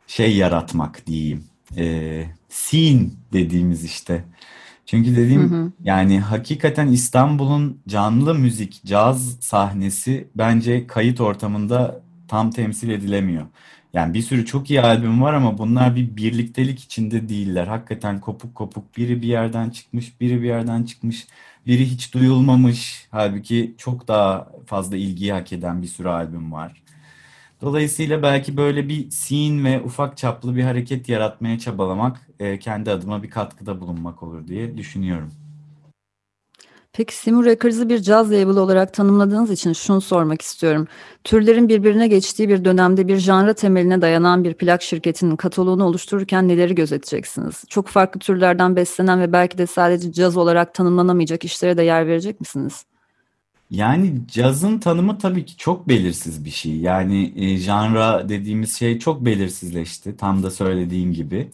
[0.06, 1.44] şey yaratmak diyeyim.
[1.76, 4.24] E, scene dediğimiz işte.
[4.86, 5.72] Çünkü dediğim hı hı.
[5.84, 13.46] yani hakikaten İstanbul'un canlı müzik, caz sahnesi bence kayıt ortamında tam temsil edilemiyor.
[13.92, 17.66] Yani bir sürü çok iyi albüm var ama bunlar bir birliktelik içinde değiller.
[17.66, 21.26] Hakikaten kopuk kopuk biri bir yerden çıkmış, biri bir yerden çıkmış,
[21.66, 23.08] biri hiç duyulmamış.
[23.10, 26.82] Halbuki çok daha fazla ilgiyi hak eden bir sürü albüm var.
[27.60, 33.22] Dolayısıyla belki böyle bir scene ve ufak çaplı bir hareket yaratmaya çabalamak e, kendi adıma
[33.22, 35.32] bir katkıda bulunmak olur diye düşünüyorum.
[36.96, 40.88] Peki Simur Records'ı bir caz label olarak tanımladığınız için şunu sormak istiyorum.
[41.24, 46.74] Türlerin birbirine geçtiği bir dönemde bir janra temeline dayanan bir plak şirketinin kataloğunu oluştururken neleri
[46.74, 47.64] gözeteceksiniz?
[47.68, 52.40] Çok farklı türlerden beslenen ve belki de sadece caz olarak tanımlanamayacak işlere de yer verecek
[52.40, 52.84] misiniz?
[53.70, 56.76] Yani cazın tanımı tabii ki çok belirsiz bir şey.
[56.76, 60.16] Yani e, janra dediğimiz şey çok belirsizleşti.
[60.16, 61.50] Tam da söylediğim gibi.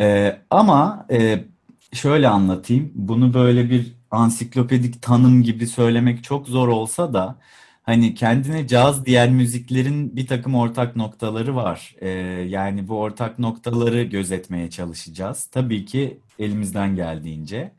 [0.00, 1.44] E, ama e,
[1.92, 2.92] şöyle anlatayım.
[2.94, 7.36] Bunu böyle bir ansiklopedik tanım gibi söylemek çok zor olsa da
[7.82, 11.94] hani kendine caz diğer müziklerin bir takım ortak noktaları var.
[12.00, 12.08] Ee,
[12.48, 15.46] yani bu ortak noktaları gözetmeye çalışacağız.
[15.46, 17.72] Tabii ki elimizden geldiğince.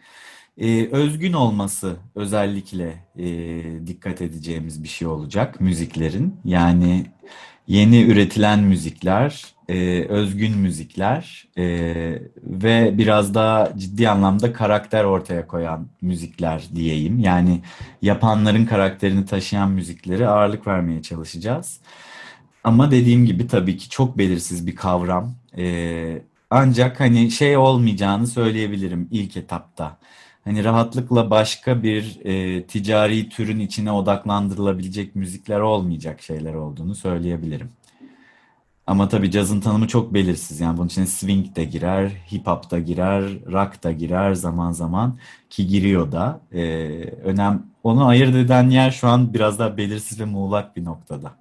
[0.58, 3.28] Ee, özgün olması özellikle e,
[3.88, 6.36] dikkat edeceğimiz bir şey olacak müziklerin.
[6.46, 7.06] Yani
[7.67, 11.65] yeni üretilen müzikler, e, özgün müzikler e,
[12.43, 17.20] ve biraz daha ciddi anlamda karakter ortaya koyan müzikler diyeyim.
[17.20, 17.62] Yani
[18.02, 21.80] yapanların karakterini taşıyan müzikleri ağırlık vermeye çalışacağız.
[22.63, 25.36] Ama dediğim gibi tabii ki çok belirsiz bir kavram.
[25.58, 29.98] E, ancak hani şey olmayacağını söyleyebilirim ilk etapta
[30.47, 37.71] hani rahatlıkla başka bir e, ticari türün içine odaklandırılabilecek müzikler olmayacak şeyler olduğunu söyleyebilirim.
[38.88, 40.60] Ama tabii cazın tanımı çok belirsiz.
[40.60, 45.17] Yani bunun içine swing de girer, hip hop da girer, rock da girer zaman zaman
[45.49, 46.41] ki giriyor da.
[46.53, 46.60] Ee,
[47.23, 51.36] önem onu ayırt eden yer şu an biraz daha belirsiz ve muğlak bir noktada.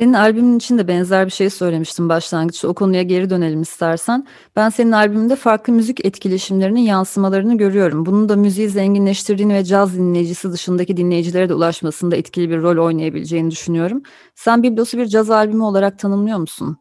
[0.00, 2.68] Senin albümün için de benzer bir şey söylemiştim başlangıçta.
[2.68, 4.26] O konuya geri dönelim istersen.
[4.56, 8.06] Ben senin albümünde farklı müzik etkileşimlerinin yansımalarını görüyorum.
[8.06, 13.50] Bunun da müziği zenginleştirdiğini ve caz dinleyicisi dışındaki dinleyicilere de ulaşmasında etkili bir rol oynayabileceğini
[13.50, 14.02] düşünüyorum.
[14.34, 16.76] Sen Biblos'u bir caz albümü olarak tanımlıyor musun?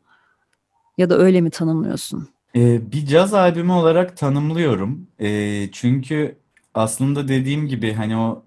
[0.98, 2.30] Ya da öyle mi tanımlıyorsun?
[2.56, 5.08] Ee, bir caz albümü olarak tanımlıyorum.
[5.22, 6.36] Ee, çünkü
[6.74, 8.44] aslında dediğim gibi hani o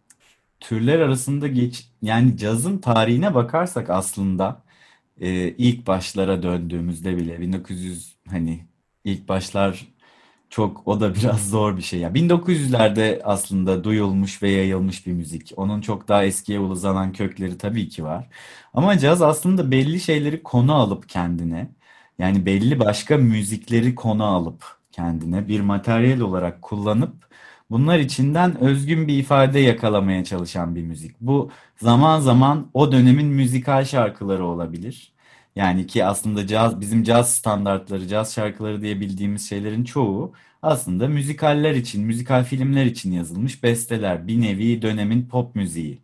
[0.62, 4.64] türler arasında geç yani cazın tarihine bakarsak aslında
[5.20, 8.68] e, ilk başlara döndüğümüzde bile 1900 hani
[9.04, 9.88] ilk başlar
[10.50, 12.00] çok o da biraz zor bir şey.
[12.00, 15.52] Yani 1900'lerde aslında duyulmuş ve yayılmış bir müzik.
[15.56, 18.28] Onun çok daha eskiye uzanan kökleri tabii ki var.
[18.74, 21.68] Ama caz aslında belli şeyleri konu alıp kendine
[22.18, 27.31] yani belli başka müzikleri konu alıp kendine bir materyal olarak kullanıp
[27.72, 31.20] Bunlar içinden özgün bir ifade yakalamaya çalışan bir müzik.
[31.20, 35.12] Bu zaman zaman o dönemin müzikal şarkıları olabilir.
[35.56, 40.32] Yani ki aslında caz, bizim caz standartları, caz şarkıları diye bildiğimiz şeylerin çoğu
[40.62, 44.26] aslında müzikaller için, müzikal filmler için yazılmış besteler.
[44.28, 46.02] Bir nevi dönemin pop müziği.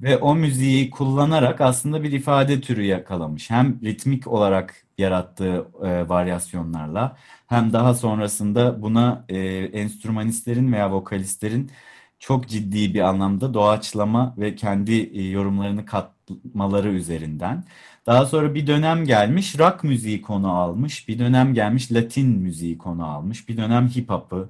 [0.00, 3.50] Ve o müziği kullanarak aslında bir ifade türü yakalamış.
[3.50, 9.38] Hem ritmik olarak yarattığı e, varyasyonlarla hem daha sonrasında buna e,
[9.72, 11.70] enstrümanistlerin veya vokalistlerin
[12.18, 17.64] çok ciddi bir anlamda doğaçlama ve kendi e, yorumlarını katmaları üzerinden.
[18.06, 23.06] Daha sonra bir dönem gelmiş rock müziği konu almış, bir dönem gelmiş Latin müziği konu
[23.06, 24.48] almış, bir dönem hip hop'ı,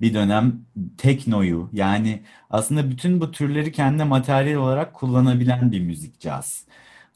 [0.00, 0.60] bir dönem
[0.98, 6.64] teknoyu yani aslında bütün bu türleri kendi materyal olarak kullanabilen bir müzik caz.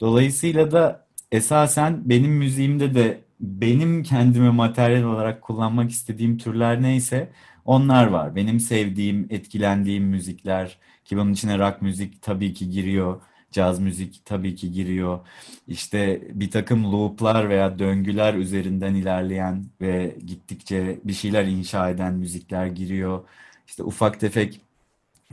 [0.00, 7.32] Dolayısıyla da esasen benim müziğimde de benim kendime materyal olarak kullanmak istediğim türler neyse
[7.64, 8.36] onlar var.
[8.36, 13.22] Benim sevdiğim, etkilendiğim müzikler ki bunun içine rock müzik tabii ki giriyor.
[13.52, 15.20] Caz müzik tabii ki giriyor.
[15.68, 22.66] İşte bir takım looplar veya döngüler üzerinden ilerleyen ve gittikçe bir şeyler inşa eden müzikler
[22.66, 23.24] giriyor.
[23.66, 24.60] İşte ufak tefek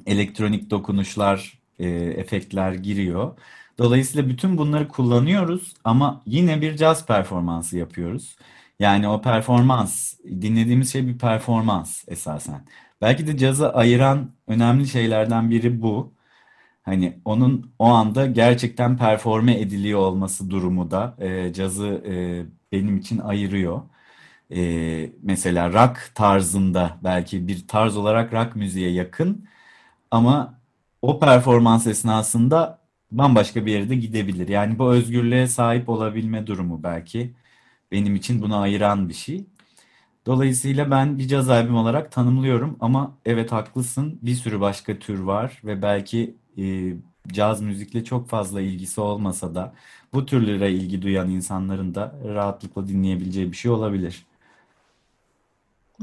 [0.08, 3.38] elektronik dokunuşlar, e, efektler giriyor.
[3.80, 8.36] Dolayısıyla bütün bunları kullanıyoruz ama yine bir caz performansı yapıyoruz.
[8.80, 12.62] Yani o performans, dinlediğimiz şey bir performans esasen.
[13.02, 16.14] Belki de cazı ayıran önemli şeylerden biri bu.
[16.84, 23.20] Hani onun o anda gerçekten performe ediliyor olması durumu da e, cazı e, benim için
[23.20, 23.82] ayırıyor.
[24.56, 29.48] E, mesela rock tarzında belki bir tarz olarak rock müziğe yakın
[30.12, 30.60] ama
[31.02, 32.80] o performans esnasında
[33.12, 34.48] bambaşka bir yere de gidebilir.
[34.48, 37.36] Yani bu özgürlüğe sahip olabilme durumu belki
[37.92, 39.46] benim için bunu ayıran bir şey.
[40.26, 45.62] Dolayısıyla ben bir caz albüm olarak tanımlıyorum ama evet haklısın bir sürü başka tür var
[45.66, 46.94] ve belki e,
[47.34, 49.76] caz müzikle çok fazla ilgisi olmasa da
[50.14, 54.26] bu türlere ilgi duyan insanların da rahatlıkla dinleyebileceği bir şey olabilir.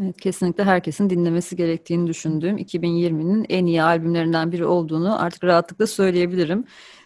[0.03, 6.65] Evet, kesinlikle herkesin dinlemesi gerektiğini düşündüğüm 2020'nin en iyi albümlerinden biri olduğunu artık rahatlıkla söyleyebilirim.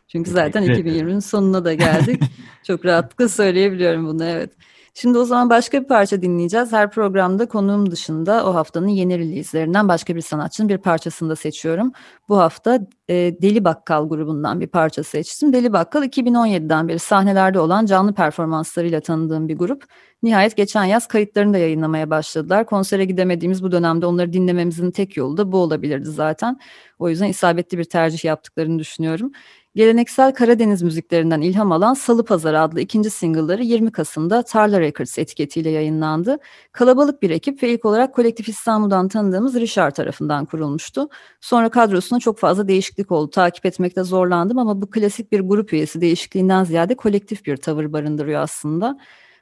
[0.08, 2.22] Çünkü zaten 2020'nin sonuna da geldik.
[2.66, 4.50] Çok rahatlıkla söyleyebiliyorum bunu evet.
[5.00, 6.72] Şimdi o zaman başka bir parça dinleyeceğiz.
[6.72, 11.92] Her programda konuğum dışında o haftanın yeni release'lerinden başka bir sanatçının bir parçasını da seçiyorum.
[12.28, 15.52] Bu hafta e, Deli Bakkal grubundan bir parça seçtim.
[15.52, 19.84] Deli Bakkal 2017'den beri sahnelerde olan canlı performanslarıyla tanıdığım bir grup.
[20.22, 22.66] Nihayet geçen yaz kayıtlarını da yayınlamaya başladılar.
[22.66, 26.58] Konsere gidemediğimiz bu dönemde onları dinlememizin tek yolu da bu olabilirdi zaten.
[26.98, 29.32] O yüzden isabetli bir tercih yaptıklarını düşünüyorum.
[29.74, 35.70] Geleneksel Karadeniz müziklerinden ilham alan Salı Pazarı adlı ikinci single'ları 20 Kasım'da Tarla Records etiketiyle
[35.70, 36.38] yayınlandı.
[36.72, 41.08] Kalabalık bir ekip ve ilk olarak Kolektif İstanbul'dan tanıdığımız Richard tarafından kurulmuştu.
[41.40, 43.30] Sonra kadrosuna çok fazla değişiklik oldu.
[43.30, 48.40] Takip etmekte zorlandım ama bu klasik bir grup üyesi değişikliğinden ziyade kolektif bir tavır barındırıyor
[48.42, 48.98] aslında.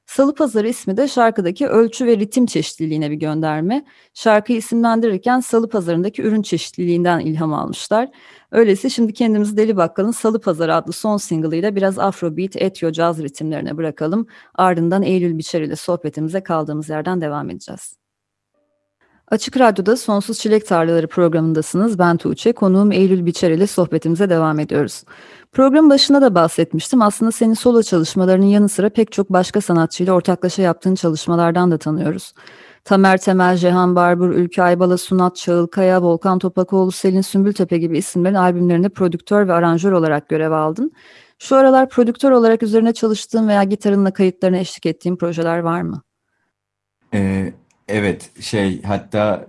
[0.09, 3.85] Salı Pazarı ismi de şarkıdaki ölçü ve ritim çeşitliliğine bir gönderme.
[4.14, 8.09] Şarkıyı isimlendirirken Salı Pazarı'ndaki ürün çeşitliliğinden ilham almışlar.
[8.53, 13.77] Öyleyse şimdi kendimizi Deli Bakkal'ın Salı Pazarı adlı son single'ıyla biraz Afrobeat, etyo, caz ritimlerine
[13.77, 14.27] bırakalım.
[14.55, 17.97] Ardından Eylül Biçer ile sohbetimize kaldığımız yerden devam edeceğiz.
[19.30, 21.98] Açık Radyo'da Sonsuz Çilek Tarlaları programındasınız.
[21.98, 25.04] Ben Tuğçe, konuğum Eylül Biçer ile sohbetimize devam ediyoruz.
[25.52, 27.02] Program başında da bahsetmiştim.
[27.02, 32.34] Aslında senin solo çalışmalarının yanı sıra pek çok başka sanatçıyla ortaklaşa yaptığın çalışmalardan da tanıyoruz.
[32.84, 38.88] Tamer Temel, Cehan Barbur, Ülke Aybala, Sunat Çağılkaya, Volkan Topakoğlu, Selin Sümbültepe gibi isimlerin albümlerinde
[38.88, 40.92] prodüktör ve aranjör olarak görev aldın.
[41.38, 46.02] Şu aralar prodüktör olarak üzerine çalıştığın veya gitarınla kayıtlarına eşlik ettiğin projeler var mı?
[47.14, 47.52] Ee,
[47.88, 49.46] Evet şey hatta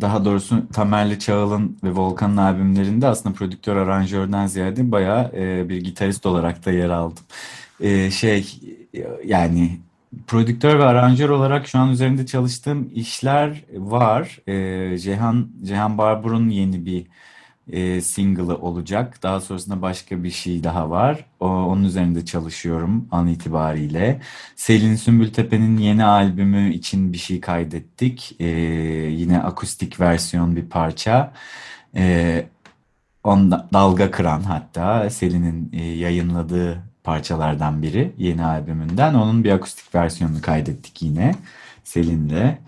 [0.00, 6.26] daha doğrusu Tamer'le Çağıl'ın ve Volkan'ın albümlerinde aslında prodüktör aranjörden ziyade bayağı e, bir gitarist
[6.26, 7.24] olarak da yer aldım.
[7.80, 8.46] E, şey
[9.24, 9.78] yani
[10.26, 14.38] prodüktör ve aranjör olarak şu an üzerinde çalıştığım işler var.
[14.48, 17.06] E, Cehan Cehan Barbur'un yeni bir
[17.72, 19.22] e, single'ı olacak.
[19.22, 21.24] Daha sonrasında başka bir şey daha var.
[21.40, 24.20] O, onun üzerinde çalışıyorum an itibariyle.
[24.56, 28.36] Selin Sümbültepe'nin yeni albümü için bir şey kaydettik.
[28.40, 28.46] E,
[29.10, 31.32] yine akustik versiyon bir parça.
[31.96, 32.46] E,
[33.24, 39.14] onda, Dalga Kıran hatta Selin'in e, yayınladığı parçalardan biri yeni albümünden.
[39.14, 41.34] Onun bir akustik versiyonunu kaydettik yine
[41.84, 42.58] Selin'le.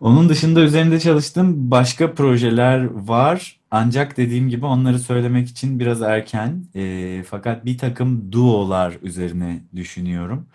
[0.00, 3.57] Onun dışında üzerinde çalıştığım başka projeler var.
[3.70, 6.64] Ancak dediğim gibi onları söylemek için biraz erken.
[6.74, 10.46] E, fakat bir takım duolar üzerine düşünüyorum.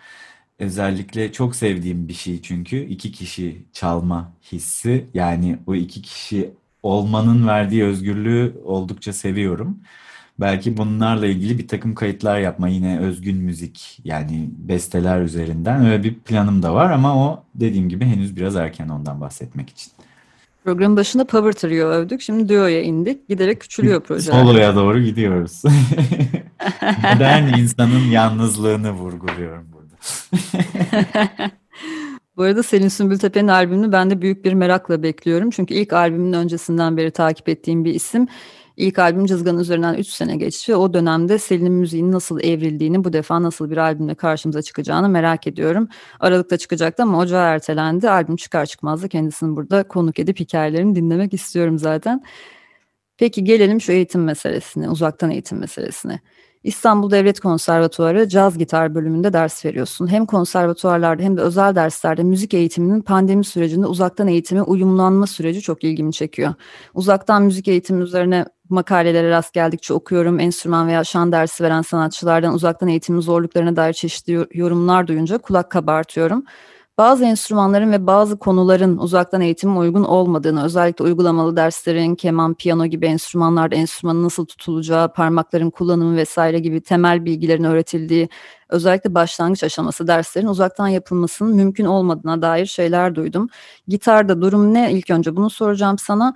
[0.58, 5.06] Özellikle çok sevdiğim bir şey çünkü iki kişi çalma hissi.
[5.14, 6.50] Yani o iki kişi
[6.82, 9.78] olmanın verdiği özgürlüğü oldukça seviyorum.
[10.40, 16.14] Belki bunlarla ilgili bir takım kayıtlar yapma yine özgün müzik yani besteler üzerinden öyle bir
[16.20, 19.92] planım da var ama o dediğim gibi henüz biraz erken ondan bahsetmek için.
[20.64, 22.20] Programın başında Power Trio övdük.
[22.20, 23.28] Şimdi Duo'ya indik.
[23.28, 24.32] Giderek küçülüyor proje.
[24.32, 25.62] Solo'ya doğru gidiyoruz.
[27.12, 29.94] Modern insanın yalnızlığını vurguluyorum burada.
[32.36, 35.50] Bu arada Selin Sümbültepe'nin albümünü ben de büyük bir merakla bekliyorum.
[35.50, 38.26] Çünkü ilk albümün öncesinden beri takip ettiğim bir isim.
[38.76, 43.42] İlk albüm Cızgan'ın üzerinden 3 sene geçti o dönemde Selin'in müziğinin nasıl evrildiğini, bu defa
[43.42, 45.88] nasıl bir albümle karşımıza çıkacağını merak ediyorum.
[46.20, 48.10] Aralıkta çıkacaktı ama ocağa ertelendi.
[48.10, 52.22] Albüm çıkar çıkmaz da kendisini burada konuk edip hikayelerini dinlemek istiyorum zaten.
[53.18, 56.20] Peki gelelim şu eğitim meselesine, uzaktan eğitim meselesine.
[56.64, 60.06] İstanbul Devlet Konservatuarı caz gitar bölümünde ders veriyorsun.
[60.06, 65.84] Hem konservatuarlarda hem de özel derslerde müzik eğitiminin pandemi sürecinde uzaktan eğitime uyumlanma süreci çok
[65.84, 66.54] ilgimi çekiyor.
[66.94, 70.40] Uzaktan müzik eğitimi üzerine makalelere rast geldikçe okuyorum.
[70.40, 76.44] Enstrüman veya şan dersi veren sanatçılardan uzaktan eğitimin zorluklarına dair çeşitli yorumlar duyunca kulak kabartıyorum.
[76.98, 83.06] bazı enstrümanların ve bazı konuların uzaktan eğitime uygun olmadığını, özellikle uygulamalı derslerin, keman, piyano gibi
[83.06, 88.28] enstrümanlarda enstrümanın nasıl tutulacağı, parmakların kullanımı vesaire gibi temel bilgilerin öğretildiği,
[88.68, 93.48] özellikle başlangıç aşaması derslerin uzaktan yapılmasının mümkün olmadığına dair şeyler duydum.
[93.88, 94.92] Gitarda durum ne?
[94.92, 96.34] İlk önce bunu soracağım sana.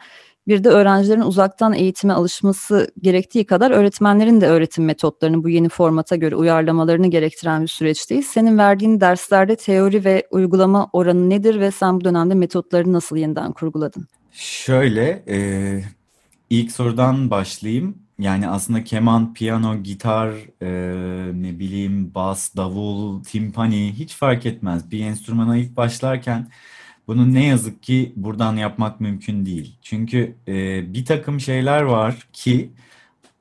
[0.49, 6.17] Bir de öğrencilerin uzaktan eğitime alışması gerektiği kadar öğretmenlerin de öğretim metotlarını bu yeni formata
[6.17, 8.27] göre uyarlamalarını gerektiren bir süreçteyiz.
[8.27, 13.53] Senin verdiğin derslerde teori ve uygulama oranı nedir ve sen bu dönemde metotları nasıl yeniden
[13.53, 14.09] kurguladın?
[14.33, 15.39] Şöyle, e,
[16.51, 17.99] ilk sorudan başlayayım.
[18.19, 20.31] Yani aslında keman, piyano, gitar,
[20.63, 20.71] e,
[21.43, 24.91] ne bileyim bas, davul, timpani hiç fark etmez.
[24.91, 26.49] Bir enstrümana ilk başlarken
[27.09, 29.79] bunu ne yazık ki buradan yapmak mümkün değil.
[29.83, 32.73] Çünkü e, bir takım şeyler var ki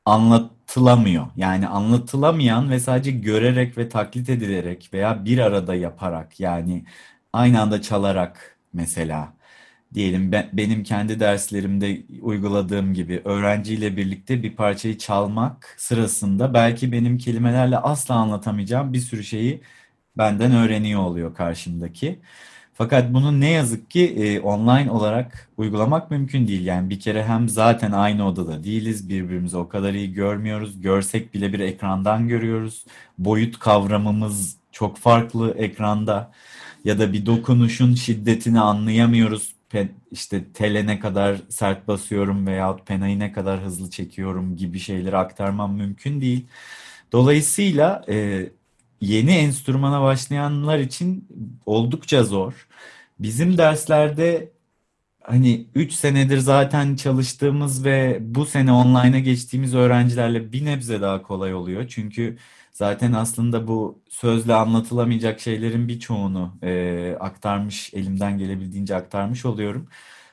[0.06, 1.28] anlatılamıyor.
[1.38, 6.86] Yani anlatılamayan ve sadece görerek ve taklit edilerek veya bir arada yaparak yani
[7.34, 9.34] aynı anda çalarak mesela
[9.94, 17.18] diyelim ben, benim kendi derslerimde uyguladığım gibi öğrenciyle birlikte bir parçayı çalmak sırasında belki benim
[17.18, 19.62] kelimelerle asla anlatamayacağım bir sürü şeyi
[20.18, 22.20] benden öğreniyor oluyor karşımdaki.
[22.78, 26.66] Fakat bunu ne yazık ki e, online olarak uygulamak mümkün değil.
[26.66, 30.82] Yani bir kere hem zaten aynı odada değiliz, birbirimizi o kadar iyi görmüyoruz.
[30.82, 32.86] Görsek bile bir ekrandan görüyoruz.
[33.18, 36.32] Boyut kavramımız çok farklı ekranda.
[36.86, 39.56] Ya da bir dokunuşun şiddetini anlayamıyoruz.
[39.70, 45.18] Pe işte tele ne kadar sert basıyorum veyahut penayı ne kadar hızlı çekiyorum gibi şeyleri
[45.18, 46.46] aktarmam mümkün değil.
[47.12, 48.46] Dolayısıyla e,
[49.02, 51.28] yeni enstrümana başlayanlar için
[51.66, 52.68] oldukça zor.
[53.20, 54.52] Bizim derslerde
[55.24, 61.54] hani 3 senedir zaten çalıştığımız ve bu sene online'a geçtiğimiz öğrencilerle bir nebze daha kolay
[61.56, 61.88] oluyor.
[61.88, 62.38] Çünkü
[62.74, 69.90] zaten aslında bu sözle anlatılamayacak şeylerin birçoğunu e, aktarmış, elimden gelebildiğince aktarmış oluyorum.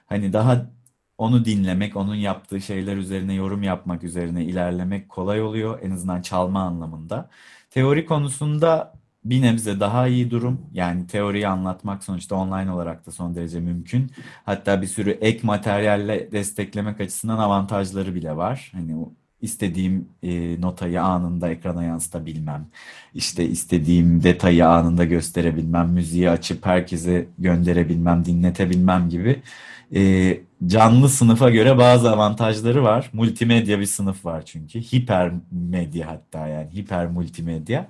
[0.06, 0.70] Hani daha
[1.18, 5.78] onu dinlemek, onun yaptığı şeyler üzerine yorum yapmak üzerine ilerlemek kolay oluyor.
[5.82, 7.30] En azından çalma anlamında.
[7.74, 8.92] Teori konusunda
[9.24, 10.60] bir nebze daha iyi durum.
[10.72, 14.10] Yani teoriyi anlatmak sonuçta online olarak da son derece mümkün.
[14.44, 18.72] Hatta bir sürü ek materyalle desteklemek açısından avantajları bile var.
[18.74, 19.06] Hani
[19.40, 22.66] istediğim e, notayı anında ekrana yansıtabilmem,
[23.14, 29.42] işte istediğim detayı anında gösterebilmem, müziği açıp herkese gönderebilmem, dinletebilmem gibi
[29.94, 33.10] e, canlı sınıfa göre bazı avantajları var.
[33.12, 34.80] Multimedya bir sınıf var çünkü.
[34.80, 37.88] Hiper medya hatta yani hiper multimedya.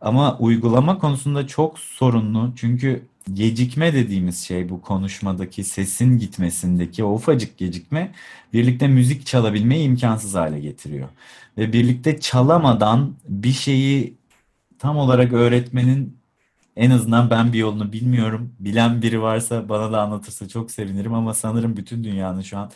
[0.00, 2.52] Ama uygulama konusunda çok sorunlu.
[2.56, 3.02] Çünkü
[3.32, 8.12] gecikme dediğimiz şey bu konuşmadaki sesin gitmesindeki o ufacık gecikme
[8.52, 11.08] birlikte müzik çalabilmeyi imkansız hale getiriyor.
[11.58, 14.14] Ve birlikte çalamadan bir şeyi
[14.78, 16.16] tam olarak öğretmenin
[16.76, 18.54] en azından ben bir yolunu bilmiyorum.
[18.60, 22.70] Bilen biri varsa bana da anlatırsa çok sevinirim ama sanırım bütün dünyanın şu an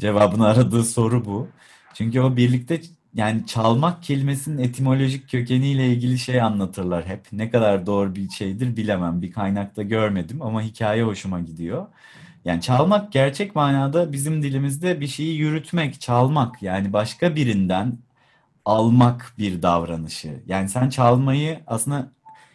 [0.00, 1.48] cevabını aradığı soru bu.
[1.94, 2.80] Çünkü o birlikte
[3.14, 7.26] yani çalmak kelimesinin etimolojik kökeniyle ilgili şey anlatırlar hep.
[7.32, 9.22] Ne kadar doğru bir şeydir bilemem.
[9.22, 11.86] Bir kaynakta görmedim ama hikaye hoşuma gidiyor.
[12.44, 16.62] Yani çalmak gerçek manada bizim dilimizde bir şeyi yürütmek, çalmak.
[16.62, 17.98] Yani başka birinden
[18.64, 20.42] almak bir davranışı.
[20.46, 22.12] Yani sen çalmayı aslında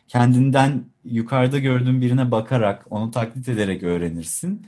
[0.07, 4.67] kendinden yukarıda gördüğün birine bakarak, onu taklit ederek öğrenirsin.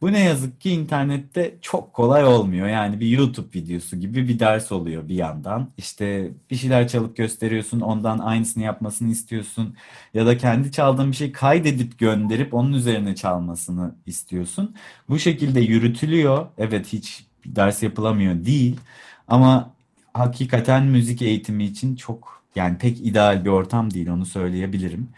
[0.00, 2.68] Bu ne yazık ki internette çok kolay olmuyor.
[2.68, 5.70] Yani bir YouTube videosu gibi bir ders oluyor bir yandan.
[5.78, 9.76] İşte bir şeyler çalıp gösteriyorsun, ondan aynısını yapmasını istiyorsun.
[10.14, 14.74] Ya da kendi çaldığın bir şey kaydedip gönderip onun üzerine çalmasını istiyorsun.
[15.08, 16.46] Bu şekilde yürütülüyor.
[16.58, 18.80] Evet hiç ders yapılamıyor değil.
[19.28, 19.70] Ama
[20.14, 25.08] hakikaten müzik eğitimi için çok yani pek ideal bir ortam değil onu söyleyebilirim.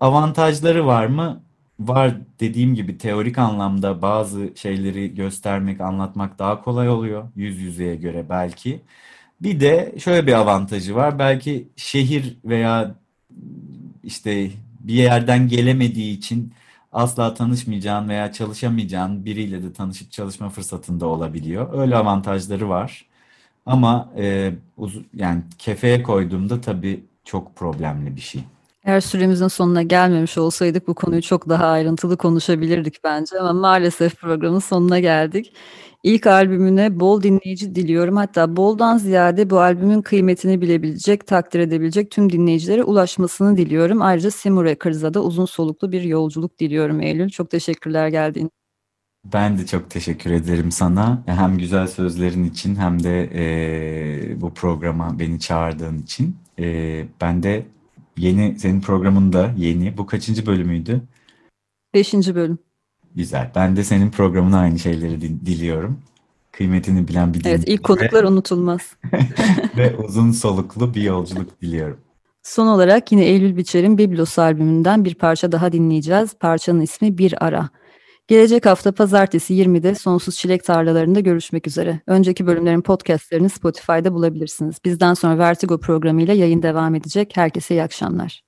[0.00, 1.42] Avantajları var mı?
[1.80, 8.26] Var dediğim gibi teorik anlamda bazı şeyleri göstermek, anlatmak daha kolay oluyor yüz yüzeye göre
[8.30, 8.82] belki.
[9.40, 11.18] Bir de şöyle bir avantajı var.
[11.18, 12.94] Belki şehir veya
[14.04, 14.50] işte
[14.80, 16.54] bir yerden gelemediği için
[16.92, 21.78] asla tanışmayacağın veya çalışamayacağın biriyle de tanışıp çalışma fırsatında olabiliyor.
[21.80, 23.06] Öyle avantajları var.
[23.66, 24.52] Ama e,
[25.14, 28.40] yani kefeye koyduğumda tabii çok problemli bir şey.
[28.84, 34.58] Eğer süremizin sonuna gelmemiş olsaydık bu konuyu çok daha ayrıntılı konuşabilirdik bence ama maalesef programın
[34.58, 35.52] sonuna geldik.
[36.02, 38.16] İlk albümüne bol dinleyici diliyorum.
[38.16, 44.02] Hatta boldan ziyade bu albümün kıymetini bilebilecek, takdir edebilecek tüm dinleyicilere ulaşmasını diliyorum.
[44.02, 47.28] Ayrıca Simure Kırz'a da uzun soluklu bir yolculuk diliyorum Eylül.
[47.28, 48.50] Çok teşekkürler geldiğin
[49.32, 51.22] ben de çok teşekkür ederim sana.
[51.26, 56.36] Hem güzel sözlerin için hem de e, bu programa beni çağırdığın için.
[56.58, 57.66] E, ben de
[58.16, 59.98] yeni, senin programın da yeni.
[59.98, 61.02] Bu kaçıncı bölümüydü?
[61.94, 62.58] Beşinci bölüm.
[63.14, 63.50] Güzel.
[63.54, 65.98] Ben de senin programına aynı şeyleri diliyorum.
[66.52, 68.80] Kıymetini bilen bir Evet, ilk konuklar ve, unutulmaz.
[69.76, 71.98] ve uzun soluklu bir yolculuk diliyorum.
[72.42, 76.34] Son olarak yine Eylül Biçer'in Biblos albümünden bir parça daha dinleyeceğiz.
[76.34, 77.70] Parçanın ismi Bir Ara.
[78.28, 82.00] Gelecek hafta pazartesi 20'de Sonsuz Çilek Tarlalarında görüşmek üzere.
[82.06, 84.76] Önceki bölümlerin podcastlerini Spotify'da bulabilirsiniz.
[84.84, 87.36] Bizden sonra Vertigo programıyla yayın devam edecek.
[87.36, 88.42] Herkese iyi akşamlar.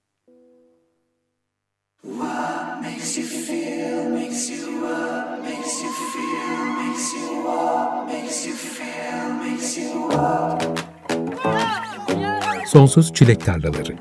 [12.66, 13.96] Sonsuz Çilek Tarlaları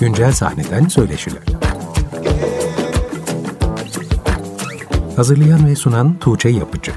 [0.00, 1.42] Güncel sahneden söyleşiler.
[5.16, 6.92] Hazırlayan ve sunan Tuğçe Yapıcı